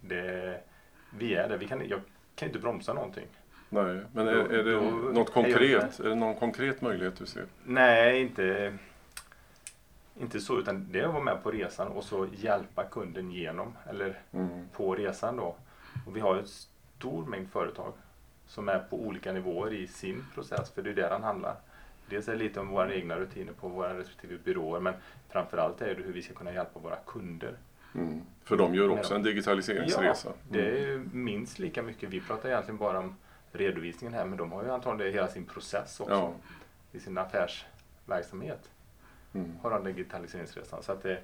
Det, 0.00 0.60
vi 1.10 1.34
är 1.34 1.48
det. 1.48 1.56
Vi 1.56 1.68
kan, 1.68 1.88
jag 1.88 2.00
kan 2.34 2.48
inte 2.48 2.58
bromsa 2.58 2.92
någonting. 2.92 3.26
Nej, 3.68 4.02
men 4.12 4.28
är, 4.28 4.32
är 4.32 4.64
det 4.64 4.72
då, 4.72 4.80
något 4.90 5.32
konkret? 5.32 6.00
Är 6.00 6.08
det 6.08 6.14
någon 6.14 6.34
konkret 6.34 6.80
möjlighet 6.80 7.16
du 7.16 7.26
ser? 7.26 7.44
Nej, 7.64 8.20
inte, 8.20 8.76
inte 10.20 10.40
så. 10.40 10.58
Utan 10.58 10.92
det 10.92 11.00
är 11.00 11.04
att 11.04 11.12
vara 11.12 11.24
med 11.24 11.42
på 11.42 11.50
resan 11.50 11.88
och 11.88 12.04
så 12.04 12.26
hjälpa 12.36 12.84
kunden 12.84 13.30
genom 13.30 13.76
eller 13.90 14.18
mm. 14.32 14.68
på 14.72 14.94
resan 14.94 15.36
då. 15.36 15.56
Och 16.06 16.16
vi 16.16 16.20
har 16.20 16.36
en 16.36 16.46
stor 16.46 17.26
mängd 17.26 17.50
företag 17.50 17.92
som 18.46 18.68
är 18.68 18.78
på 18.78 18.96
olika 18.96 19.32
nivåer 19.32 19.72
i 19.72 19.86
sin 19.86 20.24
process, 20.34 20.70
för 20.70 20.82
det 20.82 20.90
är 20.90 20.94
där 20.94 21.10
den 21.10 21.22
handlar. 21.22 21.56
Dels 22.08 22.28
är 22.28 22.32
det 22.32 22.38
lite 22.38 22.60
om 22.60 22.68
våra 22.68 22.94
egna 22.94 23.16
rutiner 23.18 23.52
på 23.52 23.68
våra 23.68 23.98
respektive 23.98 24.38
byråer, 24.44 24.80
men 24.80 24.94
framförallt 25.28 25.80
är 25.80 25.94
det 25.94 26.02
hur 26.02 26.12
vi 26.12 26.22
ska 26.22 26.34
kunna 26.34 26.52
hjälpa 26.52 26.80
våra 26.80 26.96
kunder. 26.96 27.56
Mm. 27.94 28.22
För 28.44 28.56
de 28.56 28.74
gör 28.74 28.88
också 28.88 29.14
en 29.14 29.22
digitaliseringsresa. 29.22 30.28
Ja, 30.28 30.34
det 30.48 30.82
är 30.82 30.98
minst 31.12 31.58
lika 31.58 31.82
mycket. 31.82 32.10
Vi 32.10 32.20
pratar 32.20 32.48
egentligen 32.48 32.78
bara 32.78 32.98
om 32.98 33.16
redovisningen 33.52 34.14
här, 34.14 34.24
men 34.24 34.38
de 34.38 34.52
har 34.52 34.64
ju 34.64 34.70
antagligen 34.70 35.12
hela 35.14 35.28
sin 35.28 35.44
process 35.44 36.00
också 36.00 36.14
ja. 36.14 36.32
i 36.92 37.00
sin 37.00 37.18
affärsverksamhet. 37.18 38.70
Mm. 39.34 39.52
Har 39.62 39.70
de 39.70 39.84
digitaliseringsresan. 39.84 40.82
Så 40.82 40.92
att 40.92 41.02
det, 41.02 41.20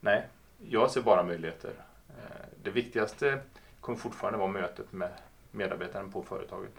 nej, 0.00 0.28
jag 0.58 0.90
ser 0.90 1.02
bara 1.02 1.22
möjligheter. 1.22 1.72
Eh, 2.08 2.46
det 2.62 2.70
viktigaste 2.70 3.38
kommer 3.80 3.98
fortfarande 3.98 4.38
vara 4.38 4.52
mötet 4.52 4.92
med 4.92 5.10
medarbetaren 5.50 6.12
på 6.12 6.22
företaget. 6.22 6.74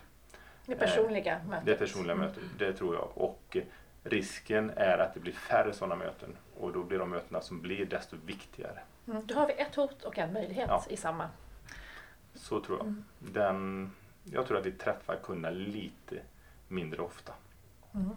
Det 0.67 0.75
personliga 0.75 1.35
eh, 1.35 1.47
mötet. 1.47 1.65
Det 1.65 1.75
personliga 1.75 2.13
mm. 2.13 2.27
mötet, 2.27 2.43
det 2.57 2.73
tror 2.73 2.95
jag. 2.95 3.11
Och 3.15 3.57
risken 4.03 4.71
är 4.75 4.97
att 4.97 5.13
det 5.13 5.19
blir 5.19 5.33
färre 5.33 5.73
sådana 5.73 5.95
möten 5.95 6.37
och 6.59 6.73
då 6.73 6.83
blir 6.83 6.99
de 6.99 7.09
mötena 7.09 7.41
som 7.41 7.61
blir 7.61 7.85
desto 7.85 8.17
viktigare. 8.25 8.79
Mm. 9.07 9.25
Då 9.25 9.35
har 9.35 9.47
vi 9.47 9.53
ett 9.53 9.75
hot 9.75 10.03
och 10.03 10.17
en 10.17 10.33
möjlighet 10.33 10.67
ja. 10.67 10.85
i 10.89 10.97
samma. 10.97 11.29
Så 12.33 12.59
tror 12.59 12.77
jag. 12.77 12.87
Mm. 12.87 13.05
Den, 13.19 13.91
jag 14.23 14.47
tror 14.47 14.57
att 14.57 14.65
vi 14.65 14.71
träffar 14.71 15.15
kunderna 15.23 15.55
lite 15.55 16.19
mindre 16.67 17.01
ofta. 17.01 17.33
Mm. 17.95 18.09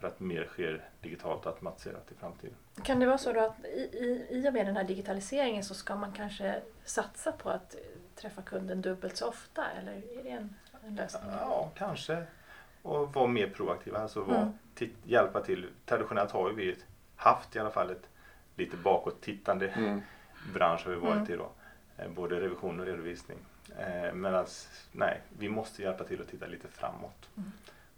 För 0.00 0.06
att 0.08 0.20
mer 0.20 0.44
sker 0.44 0.88
digitalt 1.00 1.46
och 1.46 1.52
automatiserat 1.52 2.12
i 2.12 2.14
framtiden. 2.14 2.56
Kan 2.82 3.00
det 3.00 3.06
vara 3.06 3.18
så 3.18 3.32
då 3.32 3.40
att 3.40 3.64
i, 3.64 3.80
i, 3.92 4.26
i 4.30 4.48
och 4.48 4.52
med 4.52 4.66
den 4.66 4.76
här 4.76 4.84
digitaliseringen 4.84 5.64
så 5.64 5.74
ska 5.74 5.96
man 5.96 6.12
kanske 6.12 6.62
satsa 6.84 7.32
på 7.32 7.50
att 7.50 7.76
träffa 8.14 8.42
kunden 8.42 8.82
dubbelt 8.82 9.16
så 9.16 9.28
ofta? 9.28 9.70
Eller 9.70 9.92
är 9.92 10.22
det 10.22 10.30
en, 10.30 10.54
en 10.88 10.94
lösning? 10.94 11.32
Ja, 11.40 11.70
kanske. 11.76 12.24
Och 12.82 13.14
vara 13.14 13.26
mer 13.26 13.48
proaktiva. 13.48 13.98
Alltså 13.98 14.22
vara, 14.22 14.52
mm. 14.80 14.94
hjälpa 15.04 15.40
till. 15.40 15.66
Traditionellt 15.86 16.30
har 16.30 16.50
vi 16.50 16.76
haft 17.16 17.56
i 17.56 17.58
alla 17.58 17.70
fall 17.70 17.90
ett 17.90 18.08
lite 18.56 18.76
bakåt-tittande 18.76 19.68
mm. 19.68 20.00
bransch 20.54 20.84
har 20.84 20.92
vi 20.92 21.00
varit 21.00 21.16
mm. 21.16 21.32
i 21.32 21.36
då. 21.36 21.50
Eh, 21.96 22.10
både 22.10 22.40
revision 22.40 22.80
och 22.80 22.86
redovisning. 22.86 23.38
Eh, 23.78 24.14
Medan 24.14 24.46
nej, 24.92 25.20
vi 25.38 25.48
måste 25.48 25.82
hjälpa 25.82 26.04
till 26.04 26.20
att 26.20 26.28
titta 26.28 26.46
lite 26.46 26.68
framåt. 26.68 27.28
Mm. 27.36 27.52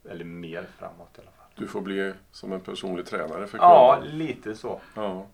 Eller 0.04 0.24
mer 0.24 0.66
framåt 0.78 1.18
i 1.18 1.20
alla 1.20 1.30
fall. 1.30 1.46
Du 1.54 1.66
får 1.66 1.80
bli 1.80 2.14
som 2.30 2.52
en 2.52 2.60
personlig 2.60 3.06
tränare 3.06 3.46
för 3.46 3.58
kunden? 3.58 3.60
Ja, 3.60 4.02
lite 4.04 4.54
så. 4.54 4.80
Ja. 4.94 5.26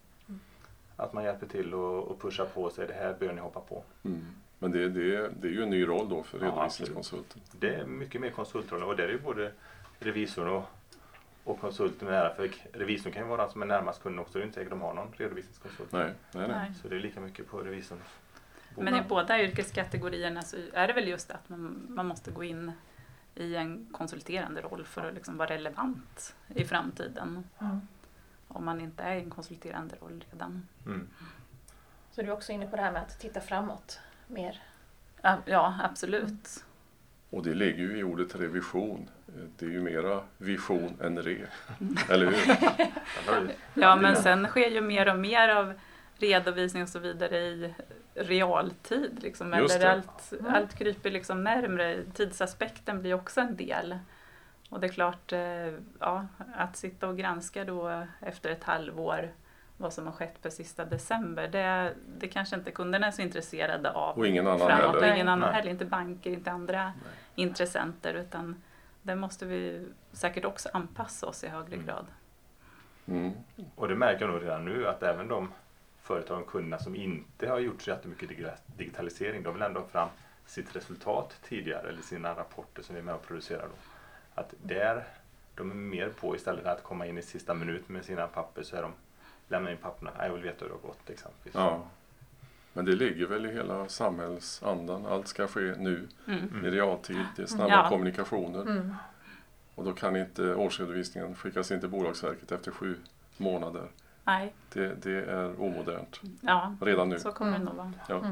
Att 0.96 1.12
man 1.12 1.24
hjälper 1.24 1.46
till 1.46 1.74
och, 1.74 2.04
och 2.04 2.20
pushar 2.20 2.44
på 2.44 2.62
och 2.62 2.72
säger 2.72 2.88
det 2.88 2.94
här 2.94 3.16
bör 3.20 3.32
ni 3.32 3.40
hoppa 3.40 3.60
på. 3.60 3.82
Mm. 4.04 4.26
Men 4.58 4.70
det, 4.70 4.88
det, 4.88 5.30
det 5.40 5.48
är 5.48 5.52
ju 5.52 5.62
en 5.62 5.70
ny 5.70 5.86
roll 5.86 6.08
då 6.08 6.22
för 6.22 6.38
redovisningskonsulten. 6.38 7.42
Ja, 7.44 7.56
det 7.60 7.74
är 7.74 7.86
mycket 7.86 8.20
mer 8.20 8.30
konsultroll 8.30 8.82
och 8.82 8.96
det 8.96 9.04
är 9.04 9.08
ju 9.08 9.18
både 9.18 9.52
revisorn 9.98 10.48
och, 10.48 10.64
och 11.44 11.60
konsulten 11.60 12.08
med 12.08 12.32
För 12.36 12.50
revisorn 12.72 13.12
kan 13.12 13.22
ju 13.22 13.28
vara 13.28 13.42
den 13.42 13.52
som 13.52 13.62
är 13.62 13.66
närmast 13.66 14.02
kunden 14.02 14.20
också. 14.20 14.38
Det 14.38 14.42
är 14.42 14.46
inte 14.46 14.54
säkert 14.54 14.70
de 14.70 14.80
har 14.80 14.94
någon 14.94 15.12
redovisningskonsult. 15.16 15.92
Nej, 15.92 16.12
nej, 16.32 16.48
nej. 16.48 16.72
Så 16.82 16.88
det 16.88 16.96
är 16.96 17.00
lika 17.00 17.20
mycket 17.20 17.48
på 17.50 17.58
revisorn. 17.58 17.98
Men 18.76 18.94
i 18.94 19.02
båda 19.08 19.42
yrkeskategorierna 19.42 20.42
så 20.42 20.56
är 20.72 20.86
det 20.86 20.92
väl 20.92 21.08
just 21.08 21.30
att 21.30 21.48
man, 21.48 21.86
man 21.88 22.06
måste 22.06 22.30
gå 22.30 22.44
in 22.44 22.72
i 23.34 23.56
en 23.56 23.88
konsulterande 23.92 24.60
roll 24.60 24.84
för 24.84 25.08
att 25.08 25.14
liksom 25.14 25.36
vara 25.36 25.48
relevant 25.48 26.34
i 26.54 26.64
framtiden. 26.64 27.44
Mm. 27.58 27.80
Om 28.48 28.64
man 28.64 28.80
inte 28.80 29.02
är 29.02 29.16
i 29.16 29.20
en 29.20 29.30
konsulterande 29.30 29.96
roll 30.00 30.24
redan. 30.30 30.68
Mm. 30.86 31.08
Så 32.10 32.22
du 32.22 32.28
är 32.28 32.32
också 32.32 32.52
inne 32.52 32.66
på 32.66 32.76
det 32.76 32.82
här 32.82 32.92
med 32.92 33.02
att 33.02 33.20
titta 33.20 33.40
framåt 33.40 34.00
mer? 34.26 34.62
Ja, 35.44 35.74
absolut. 35.82 36.64
Och 37.30 37.42
det 37.42 37.54
ligger 37.54 37.82
ju 37.82 37.98
i 37.98 38.02
ordet 38.02 38.36
revision. 38.36 39.10
Det 39.58 39.66
är 39.66 39.70
ju 39.70 39.80
mera 39.80 40.20
vision 40.38 40.96
än 41.02 41.22
re. 41.22 41.46
Eller 42.08 42.26
hur? 42.26 42.56
ja, 43.82 43.96
men 43.96 44.16
sen 44.16 44.46
sker 44.46 44.70
ju 44.70 44.80
mer 44.80 45.08
och 45.08 45.18
mer 45.18 45.48
av 45.48 45.74
redovisning 46.18 46.82
och 46.82 46.88
så 46.88 46.98
vidare 46.98 47.38
i 47.38 47.74
realtid. 48.14 49.18
Liksom, 49.22 49.52
eller 49.52 49.86
allt, 49.86 50.32
mm. 50.40 50.54
allt 50.54 50.78
kryper 50.78 51.10
liksom 51.10 51.44
närmre. 51.44 52.02
Tidsaspekten 52.14 53.00
blir 53.00 53.14
också 53.14 53.40
en 53.40 53.56
del. 53.56 53.98
Och 54.70 54.80
det 54.80 54.86
är 54.86 54.92
klart, 54.92 55.32
eh, 55.32 55.74
ja, 56.00 56.26
att 56.54 56.76
sitta 56.76 57.08
och 57.08 57.18
granska 57.18 57.64
då 57.64 58.06
efter 58.20 58.50
ett 58.50 58.64
halvår 58.64 59.32
vad 59.76 59.92
som 59.92 60.06
har 60.06 60.12
skett 60.12 60.42
på 60.42 60.50
sista 60.50 60.84
december, 60.84 61.48
det, 61.48 61.94
det 62.18 62.28
kanske 62.28 62.56
inte 62.56 62.70
kunderna 62.70 63.06
är 63.06 63.10
så 63.10 63.22
intresserade 63.22 63.92
av. 63.92 64.18
Och 64.18 64.26
ingen 64.26 64.46
annan 64.46 64.58
framåt. 64.58 64.94
heller. 64.94 65.10
Och 65.10 65.16
ingen 65.16 65.28
annan 65.28 65.54
heller, 65.54 65.70
inte 65.70 65.84
banker, 65.84 66.30
inte 66.30 66.50
andra 66.50 66.84
Nej. 66.84 66.94
intressenter. 67.34 68.14
Utan 68.14 68.62
där 69.02 69.14
måste 69.14 69.46
vi 69.46 69.88
säkert 70.12 70.44
också 70.44 70.68
anpassa 70.72 71.26
oss 71.26 71.44
i 71.44 71.48
högre 71.48 71.74
mm. 71.74 71.86
grad. 71.86 72.06
Mm. 73.06 73.32
Och 73.74 73.88
det 73.88 73.94
märker 73.94 74.24
jag 74.24 74.34
nog 74.34 74.42
redan 74.42 74.64
nu 74.64 74.86
att 74.86 75.02
även 75.02 75.28
de 75.28 75.48
företagen 75.98 76.42
och 76.42 76.48
kunderna 76.48 76.78
som 76.78 76.94
inte 76.94 77.48
har 77.48 77.58
gjort 77.58 77.82
så 77.82 77.90
jättemycket 77.90 78.30
digitalisering, 78.76 79.42
de 79.42 79.54
vill 79.54 79.62
ändå 79.62 79.80
ha 79.80 79.86
fram 79.86 80.08
sitt 80.46 80.76
resultat 80.76 81.38
tidigare 81.42 81.88
eller 81.88 82.02
sina 82.02 82.34
rapporter 82.34 82.82
som 82.82 82.94
vi 82.94 83.00
är 83.00 83.04
med 83.04 83.14
och 83.14 83.26
producerar. 83.26 83.62
Då. 83.62 83.74
Att 84.34 84.54
där, 84.62 85.04
de 85.54 85.70
är 85.70 85.74
mer 85.74 86.08
på 86.08 86.36
istället 86.36 86.62
för 86.62 86.70
att 86.70 86.82
komma 86.82 87.06
in 87.06 87.18
i 87.18 87.22
sista 87.22 87.54
minuten 87.54 87.94
med 87.94 88.04
sina 88.04 88.26
papper 88.26 88.62
så 88.62 88.76
är 88.76 88.82
de 88.82 88.92
lämna 89.48 89.70
in 89.70 89.76
papperna. 89.76 90.10
Jag 90.18 90.32
vill 90.32 90.42
veta 90.42 90.64
hur 90.64 90.68
det 90.68 90.74
har 90.74 90.88
gått 90.88 91.10
exempelvis. 91.10 91.54
Ja. 91.54 91.82
Men 92.72 92.84
det 92.84 92.92
ligger 92.92 93.26
väl 93.26 93.46
i 93.46 93.52
hela 93.52 93.88
samhällsandan. 93.88 95.06
Allt 95.06 95.28
ska 95.28 95.46
ske 95.46 95.60
nu 95.60 96.08
mm. 96.26 96.64
i 96.64 96.70
realtid. 96.70 97.24
Det 97.36 97.42
är 97.42 97.46
snabba 97.46 97.72
ja. 97.72 97.88
kommunikationer. 97.88 98.62
Mm. 98.62 98.94
Och 99.74 99.84
då 99.84 99.92
kan 99.92 100.16
inte 100.16 100.54
årsredovisningen 100.54 101.34
skickas 101.34 101.70
in 101.70 101.80
till 101.80 101.88
Bolagsverket 101.88 102.52
efter 102.52 102.70
sju 102.70 102.96
månader. 103.36 103.88
Nej. 104.24 104.54
Det, 104.72 105.02
det 105.02 105.24
är 105.24 105.60
omodernt. 105.60 106.20
Ja, 106.40 106.76
Redan 106.80 107.08
nu. 107.08 107.18
Så 107.18 107.32
kommer 107.32 107.58
det 107.58 107.64
nog 107.64 107.74
vara. 107.74 107.92
Ja. 108.08 108.24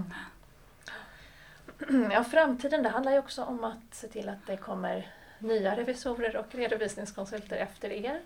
Mm. 1.88 2.10
ja, 2.10 2.24
framtiden 2.24 2.82
det 2.82 2.88
handlar 2.88 3.12
ju 3.12 3.18
också 3.18 3.44
om 3.44 3.64
att 3.64 3.94
se 3.94 4.08
till 4.08 4.28
att 4.28 4.46
det 4.46 4.56
kommer 4.56 5.12
nya 5.38 5.76
revisorer 5.76 6.36
och 6.36 6.54
redovisningskonsulter 6.54 7.56
efter 7.56 7.90
er 7.90 8.20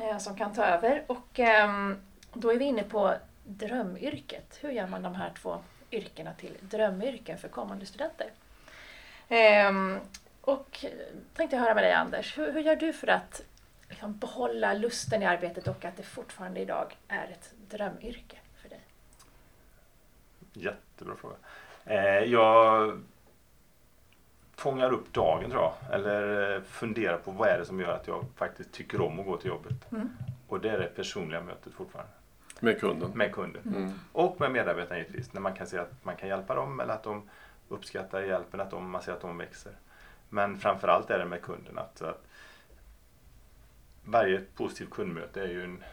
Eh, 0.00 0.18
som 0.18 0.36
kan 0.36 0.52
ta 0.52 0.64
över. 0.64 1.04
Och 1.06 1.38
ehm, 1.38 1.96
då 2.32 2.52
är 2.52 2.58
vi 2.58 2.64
inne 2.64 2.82
på 2.82 3.14
drömyrket. 3.44 4.58
Hur 4.60 4.70
gör 4.70 4.86
man 4.86 5.02
de 5.02 5.14
här 5.14 5.32
två 5.42 5.58
yrkena 5.90 6.34
till 6.34 6.56
drömyrken 6.60 7.38
för 7.38 7.48
kommande 7.48 7.86
studenter? 7.86 8.30
Ehm, 9.28 9.98
och 10.40 10.84
tänkte 11.34 11.56
höra 11.56 11.74
med 11.74 11.84
dig 11.84 11.92
Anders, 11.92 12.38
hur, 12.38 12.52
hur 12.52 12.60
gör 12.60 12.76
du 12.76 12.92
för 12.92 13.06
att 13.06 13.42
liksom, 13.88 14.18
behålla 14.18 14.74
lusten 14.74 15.22
i 15.22 15.26
arbetet 15.26 15.68
och 15.68 15.84
att 15.84 15.96
det 15.96 16.02
fortfarande 16.02 16.60
idag 16.60 16.96
är 17.08 17.28
ett 17.28 17.52
drömyrke 17.70 18.36
för 18.62 18.68
dig? 18.68 18.80
Jättebra 20.52 21.16
fråga. 21.16 21.36
Eh, 21.84 22.24
jag 22.24 23.02
fångar 24.56 24.92
upp 24.92 25.12
dagen 25.12 25.50
tror 25.50 25.62
jag. 25.62 25.74
Eller 25.92 26.54
eh, 26.56 26.62
funderar 26.62 27.18
på 27.18 27.30
vad 27.30 27.48
är 27.48 27.58
det 27.58 27.64
som 27.64 27.80
gör 27.80 27.92
att 27.92 28.06
jag 28.06 28.24
faktiskt 28.36 28.72
tycker 28.72 29.00
om 29.00 29.20
att 29.20 29.26
gå 29.26 29.36
till 29.36 29.48
jobbet. 29.48 29.92
Mm. 29.92 30.10
Och 30.48 30.60
det 30.60 30.70
är 30.70 30.78
det 30.78 30.86
personliga 30.86 31.40
mötet 31.40 31.72
fortfarande. 31.72 32.12
Med 32.60 32.80
kunden? 32.80 33.10
Med 33.14 33.32
kunden. 33.34 33.62
Mm. 33.76 33.92
Och 34.12 34.40
med 34.40 34.50
medarbetarna 34.50 34.98
givetvis. 34.98 35.32
När 35.32 35.40
man 35.40 35.54
kan 35.54 35.66
se 35.66 35.78
att 35.78 36.04
man 36.04 36.16
kan 36.16 36.28
hjälpa 36.28 36.54
dem 36.54 36.80
eller 36.80 36.94
att 36.94 37.02
de 37.02 37.22
uppskattar 37.68 38.22
hjälpen, 38.22 38.60
att 38.60 38.70
de, 38.70 38.90
man 38.90 39.02
ser 39.02 39.12
att 39.12 39.20
de 39.20 39.38
växer. 39.38 39.72
Men 40.28 40.58
framförallt 40.58 41.10
är 41.10 41.18
det 41.18 41.24
med 41.24 41.42
kunden. 41.42 41.78
Att, 41.78 42.02
att 42.02 42.24
varje 44.04 44.40
positivt 44.56 44.90
kundmöte 44.90 45.42
är 45.42 45.48
ju 45.48 45.64
en, 45.64 45.84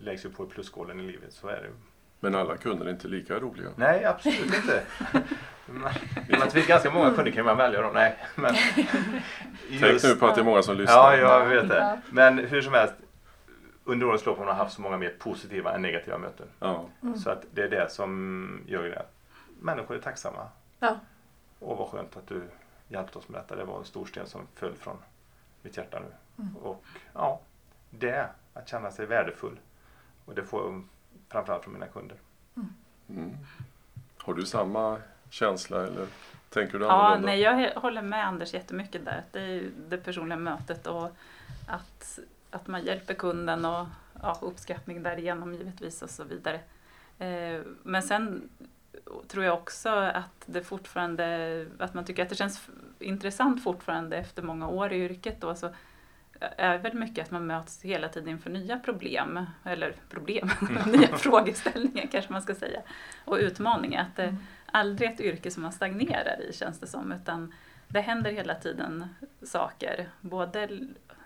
läggs 0.00 0.24
ju 0.24 0.30
på 0.30 0.44
i 0.44 0.46
plusskålen 0.46 1.00
i 1.00 1.02
livet. 1.02 1.32
Så 1.32 1.48
är 1.48 1.62
det. 1.62 1.68
Men 2.20 2.34
alla 2.34 2.56
kunder 2.56 2.86
är 2.86 2.90
inte 2.90 3.08
lika 3.08 3.38
roliga? 3.38 3.68
Nej, 3.76 4.04
absolut 4.04 4.54
inte. 4.54 4.82
man, 5.72 5.92
man 6.38 6.50
fick 6.50 6.68
ganska 6.68 6.90
många 6.90 7.10
kunder 7.10 7.32
kan 7.32 7.44
man 7.44 7.56
välja 7.56 7.82
dem. 7.82 7.94
Nej, 7.94 8.16
men 8.34 8.54
just, 9.68 9.84
Tänk 9.84 10.02
nu 10.02 10.14
på 10.14 10.26
att 10.26 10.34
det 10.34 10.40
är 10.40 10.44
många 10.44 10.62
som 10.62 10.76
lyssnar. 10.76 11.16
Ja, 11.16 11.16
jag 11.16 11.46
vet 11.46 11.68
det. 11.68 12.00
Men 12.10 12.38
hur 12.38 12.62
som 12.62 12.72
helst. 12.74 12.94
under 13.84 14.06
årens 14.06 14.26
lopp 14.26 14.38
har 14.38 14.46
man 14.46 14.56
haft 14.56 14.74
så 14.74 14.82
många 14.82 14.96
mer 14.96 15.14
positiva 15.18 15.74
än 15.74 15.82
negativa 15.82 16.18
möten. 16.18 16.46
Ja. 16.58 16.84
Mm. 17.02 17.18
Så 17.18 17.30
att 17.30 17.44
det 17.50 17.62
är 17.62 17.70
det 17.70 17.92
som 17.92 18.62
gör 18.66 18.82
det. 18.82 19.02
Människor 19.60 19.96
är 19.96 20.00
tacksamma. 20.00 20.48
Ja. 20.80 20.98
Och 21.58 21.78
vad 21.78 21.88
skönt 21.88 22.16
att 22.16 22.26
du 22.26 22.42
hjälpte 22.88 23.18
oss 23.18 23.28
med 23.28 23.40
detta. 23.40 23.56
Det 23.56 23.64
var 23.64 23.78
en 23.78 23.84
stor 23.84 24.06
sten 24.06 24.26
som 24.26 24.40
föll 24.54 24.74
från 24.74 24.96
mitt 25.62 25.76
hjärta 25.76 26.00
nu. 26.00 26.42
Mm. 26.42 26.56
Och 26.56 26.84
ja, 27.14 27.40
det, 27.90 28.28
att 28.54 28.68
känna 28.68 28.90
sig 28.90 29.06
värdefull. 29.06 29.58
Och 30.24 30.34
det 30.34 30.42
får 30.42 30.62
jag 30.62 30.82
framförallt 31.28 31.62
från 31.64 31.72
mina 31.72 31.86
kunder. 31.86 32.16
Mm. 33.08 33.36
Har 34.18 34.34
du 34.34 34.46
samma 34.46 34.98
känsla 35.30 35.86
eller 35.86 36.06
tänker 36.50 36.78
du 36.78 36.84
Ja, 36.84 36.90
annorlunda? 36.92 37.26
nej, 37.26 37.40
jag 37.40 37.80
håller 37.80 38.02
med 38.02 38.26
Anders 38.26 38.54
jättemycket 38.54 39.04
där. 39.04 39.22
Det 39.32 39.40
är 39.40 39.46
ju 39.46 39.70
det 39.88 39.96
personliga 39.98 40.38
mötet 40.38 40.86
och 40.86 41.10
att, 41.66 42.18
att 42.50 42.66
man 42.66 42.84
hjälper 42.84 43.14
kunden 43.14 43.64
och 43.64 43.86
ja, 44.22 44.38
uppskattning 44.42 45.02
därigenom 45.02 45.54
givetvis 45.54 46.02
och 46.02 46.10
så 46.10 46.24
vidare. 46.24 46.60
Eh, 47.18 47.60
men 47.82 48.02
sen 48.02 48.48
tror 49.28 49.44
jag 49.44 49.54
också 49.54 49.88
att 49.90 50.42
det 50.46 50.62
fortfarande, 50.62 51.66
att 51.78 51.94
man 51.94 52.04
tycker 52.04 52.22
att 52.22 52.28
det 52.28 52.34
känns 52.34 52.68
intressant 52.98 53.64
fortfarande 53.64 54.16
efter 54.16 54.42
många 54.42 54.68
år 54.68 54.92
i 54.92 54.96
yrket 55.04 55.40
då, 55.40 55.54
så 55.54 55.70
är 56.40 56.78
väl 56.78 56.94
mycket 56.94 57.24
att 57.24 57.30
man 57.30 57.46
möts 57.46 57.82
hela 57.82 58.08
tiden 58.08 58.28
inför 58.28 58.50
nya 58.50 58.78
problem, 58.78 59.46
eller 59.64 59.94
problem, 60.10 60.50
nya 60.86 61.08
frågeställningar 61.16 62.06
kanske 62.12 62.32
man 62.32 62.42
ska 62.42 62.54
säga, 62.54 62.80
och 63.24 63.36
utmaningar. 63.36 64.02
Att 64.02 64.16
det 64.16 64.22
Mm 64.22 64.36
aldrig 64.72 65.10
ett 65.10 65.20
yrke 65.20 65.50
som 65.50 65.62
man 65.62 65.72
stagnerar 65.72 66.42
i 66.48 66.52
känns 66.52 66.80
det 66.80 66.86
som, 66.86 67.12
utan 67.12 67.54
det 67.88 68.00
händer 68.00 68.32
hela 68.32 68.54
tiden 68.54 69.06
saker. 69.42 70.08
Både 70.20 70.68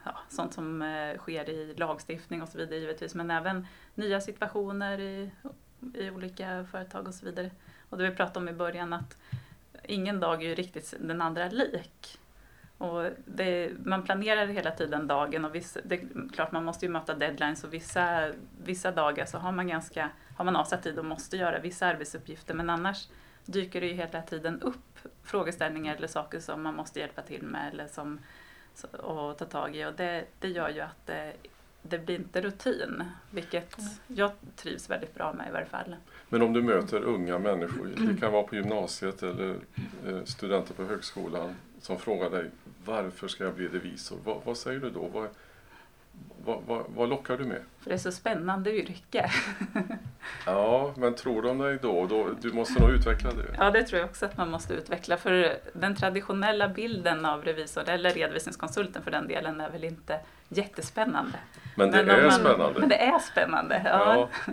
ja, 0.05 0.19
sånt 0.29 0.55
som 0.55 0.83
eh, 0.83 1.19
sker 1.19 1.51
i 1.51 1.75
lagstiftning 1.75 2.43
och 2.43 2.49
så 2.49 2.59
vidare 2.59 2.79
givetvis, 2.79 3.15
men 3.15 3.31
även 3.31 3.67
nya 3.95 4.21
situationer 4.21 5.01
i, 5.01 5.31
i 5.95 6.11
olika 6.11 6.65
företag 6.71 7.09
och 7.09 7.15
så 7.15 7.27
vidare. 7.27 7.51
Och 7.91 7.99
det 7.99 8.11
vi 8.11 8.17
pratade 8.17 8.39
om 8.39 8.49
i 8.49 8.53
början 8.53 8.93
att 8.93 9.17
ingen 9.85 10.21
dag 10.21 10.43
är 10.43 10.49
ju 10.49 10.55
riktigt 10.55 10.95
den 11.01 11.23
andra 11.23 11.49
lik. 11.49 12.19
Och 12.79 13.05
det, 13.25 13.73
man 13.85 14.03
planerar 14.03 14.47
hela 14.47 14.71
tiden 14.71 15.07
dagen 15.07 15.45
och 15.45 15.55
vissa, 15.55 15.81
det 15.85 15.95
är 15.95 16.29
klart 16.33 16.53
man 16.53 16.65
måste 16.65 16.87
ju 16.87 16.93
möta 16.93 17.15
deadlines 17.15 17.65
och 17.65 17.75
vissa, 17.75 18.31
vissa 18.65 18.93
dagar 18.93 19.27
så 19.27 19.39
har 19.39 19.53
man 19.53 19.69
ganska, 19.69 20.11
har 20.37 20.45
man 20.45 20.57
avsatt 20.57 20.83
tid 20.83 20.99
och 20.99 21.05
måste 21.05 21.37
göra 21.37 21.59
vissa 21.59 21.87
arbetsuppgifter 21.87 22.55
men 22.55 22.71
annars 22.71 23.09
dyker 23.45 23.81
det 23.81 23.87
ju 23.87 23.95
hela 23.95 24.23
tiden 24.23 24.63
upp 24.63 24.99
frågeställningar 25.23 25.97
eller 25.97 26.09
saker 26.09 26.41
som 26.41 26.63
man 26.63 26.75
måste 26.75 27.01
hjälpa 27.01 27.23
till 27.23 27.43
med 27.43 27.73
eller 27.73 27.87
som, 27.87 28.19
och 28.93 29.39
ta 29.39 29.45
tag 29.45 29.77
i 29.77 29.85
och 29.85 29.93
det, 29.93 30.25
det 30.39 30.49
gör 30.49 30.69
ju 30.69 30.81
att 30.81 31.07
det, 31.07 31.33
det 31.83 31.99
blir 31.99 32.17
inte 32.17 32.41
rutin, 32.41 33.05
vilket 33.31 33.77
jag 34.07 34.31
trivs 34.57 34.91
väldigt 34.91 35.15
bra 35.15 35.33
med 35.33 35.49
i 35.49 35.53
varje 35.53 35.67
fall. 35.67 35.97
Men 36.29 36.43
om 36.43 36.53
du 36.53 36.63
möter 36.63 37.03
unga 37.03 37.39
människor, 37.39 37.89
det 37.97 38.21
kan 38.21 38.33
vara 38.33 38.43
på 38.43 38.55
gymnasiet 38.55 39.23
eller 39.23 39.57
eh, 40.07 40.25
studenter 40.25 40.75
på 40.75 40.85
högskolan 40.85 41.55
som 41.81 41.99
frågar 41.99 42.31
dig 42.31 42.51
varför 42.85 43.29
ska 43.29 43.45
jag 43.45 43.55
bli 43.55 43.69
revisor? 43.69 44.19
Vad, 44.25 44.37
vad 44.45 44.57
säger 44.57 44.81
du 44.81 44.91
då? 44.91 45.09
Vad, 45.13 45.29
vad, 46.45 46.59
vad, 46.67 46.85
vad 46.89 47.09
lockar 47.09 47.37
du 47.39 47.45
med? 47.45 47.61
För 47.81 47.91
det 47.91 47.95
är 47.97 47.99
så 47.99 48.13
spännande 48.13 48.71
yrke. 48.77 49.31
Ja, 50.47 50.93
men 50.97 51.15
tror 51.15 51.43
de 51.43 51.59
dig 51.59 51.79
då? 51.83 52.07
då? 52.07 52.29
Du 52.41 52.53
måste 52.53 52.81
nog 52.81 52.91
utveckla 52.91 53.31
det. 53.33 53.55
Ja, 53.59 53.71
det 53.71 53.83
tror 53.83 54.01
jag 54.01 54.11
också 54.11 54.27
att 54.27 54.37
man 54.37 54.51
måste 54.51 54.75
utveckla. 54.75 55.17
För 55.17 55.57
den 55.73 55.97
traditionella 55.97 56.69
bilden 56.69 57.27
av 57.27 57.45
revisor, 57.45 57.89
eller 57.89 58.11
redovisningskonsulten 58.11 59.03
för 59.03 59.11
den 59.11 59.29
delen, 59.29 59.61
är 59.61 59.71
väl 59.71 59.85
inte 59.85 60.21
jättespännande. 60.49 61.39
Men 61.77 61.91
det 61.91 62.03
Men 62.03 62.17
är 62.17 62.23
man- 62.23 62.31
spännande. 62.33 62.81
Men 62.81 62.89
det 62.89 62.97
är 63.03 63.19
spännande. 63.19 63.83
Ja. 63.85 64.29
Ja, 64.49 64.53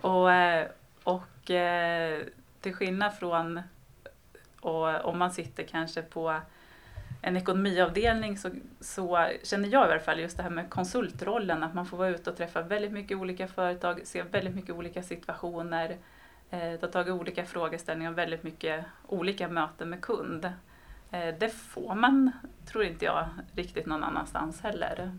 Och, 0.10 0.32
eh, 0.32 0.66
och 1.04 1.50
eh, 1.50 2.20
till 2.60 2.74
skillnad 2.74 3.14
från 3.14 3.60
och 4.60 5.04
om 5.04 5.18
man 5.18 5.32
sitter 5.32 5.62
kanske 5.62 6.02
på 6.02 6.34
en 7.22 7.36
ekonomiavdelning 7.36 8.38
så, 8.38 8.50
så 8.80 9.28
känner 9.42 9.68
jag 9.68 9.88
i 9.88 9.92
alla 9.92 10.00
fall 10.00 10.20
just 10.20 10.36
det 10.36 10.42
här 10.42 10.50
med 10.50 10.70
konsultrollen, 10.70 11.62
att 11.62 11.74
man 11.74 11.86
får 11.86 11.96
vara 11.96 12.08
ute 12.08 12.30
och 12.30 12.36
träffa 12.36 12.62
väldigt 12.62 12.92
mycket 12.92 13.16
olika 13.16 13.48
företag, 13.48 14.00
se 14.04 14.22
väldigt 14.22 14.54
mycket 14.54 14.74
olika 14.74 15.02
situationer, 15.02 15.96
eh, 16.50 16.80
ta 16.80 16.86
tag 16.86 17.08
i 17.08 17.10
olika 17.10 17.44
frågeställningar 17.44 18.10
och 18.10 18.18
väldigt 18.18 18.42
mycket 18.42 18.84
olika 19.06 19.48
möten 19.48 19.90
med 19.90 20.00
kund. 20.00 20.44
Eh, 21.10 21.34
det 21.38 21.48
får 21.48 21.94
man, 21.94 22.30
tror 22.66 22.84
inte 22.84 23.04
jag, 23.04 23.28
riktigt 23.54 23.86
någon 23.86 24.04
annanstans 24.04 24.60
heller. 24.60 25.10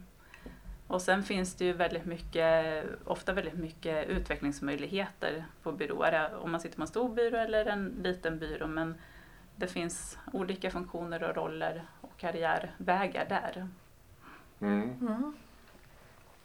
Och 0.87 1.01
sen 1.01 1.23
finns 1.23 1.55
det 1.55 1.65
ju 1.65 1.73
väldigt 1.73 2.05
mycket, 2.05 2.85
ofta 3.05 3.33
väldigt 3.33 3.53
mycket 3.53 4.07
utvecklingsmöjligheter 4.09 5.45
på 5.63 5.71
byråer, 5.71 6.35
om 6.35 6.51
man 6.51 6.61
sitter 6.61 6.75
på 6.75 6.81
en 6.81 6.87
stor 6.87 7.09
byrå 7.09 7.37
eller 7.37 7.65
en 7.65 7.95
liten 8.03 8.39
byrå. 8.39 8.67
Men 8.67 8.95
det 9.57 9.67
finns 9.67 10.17
olika 10.33 10.71
funktioner 10.71 11.23
och 11.29 11.35
roller 11.35 11.83
och 12.01 12.17
karriärvägar 12.17 13.25
där. 13.29 13.67
mm. 14.59 14.81
Mm. 15.01 15.33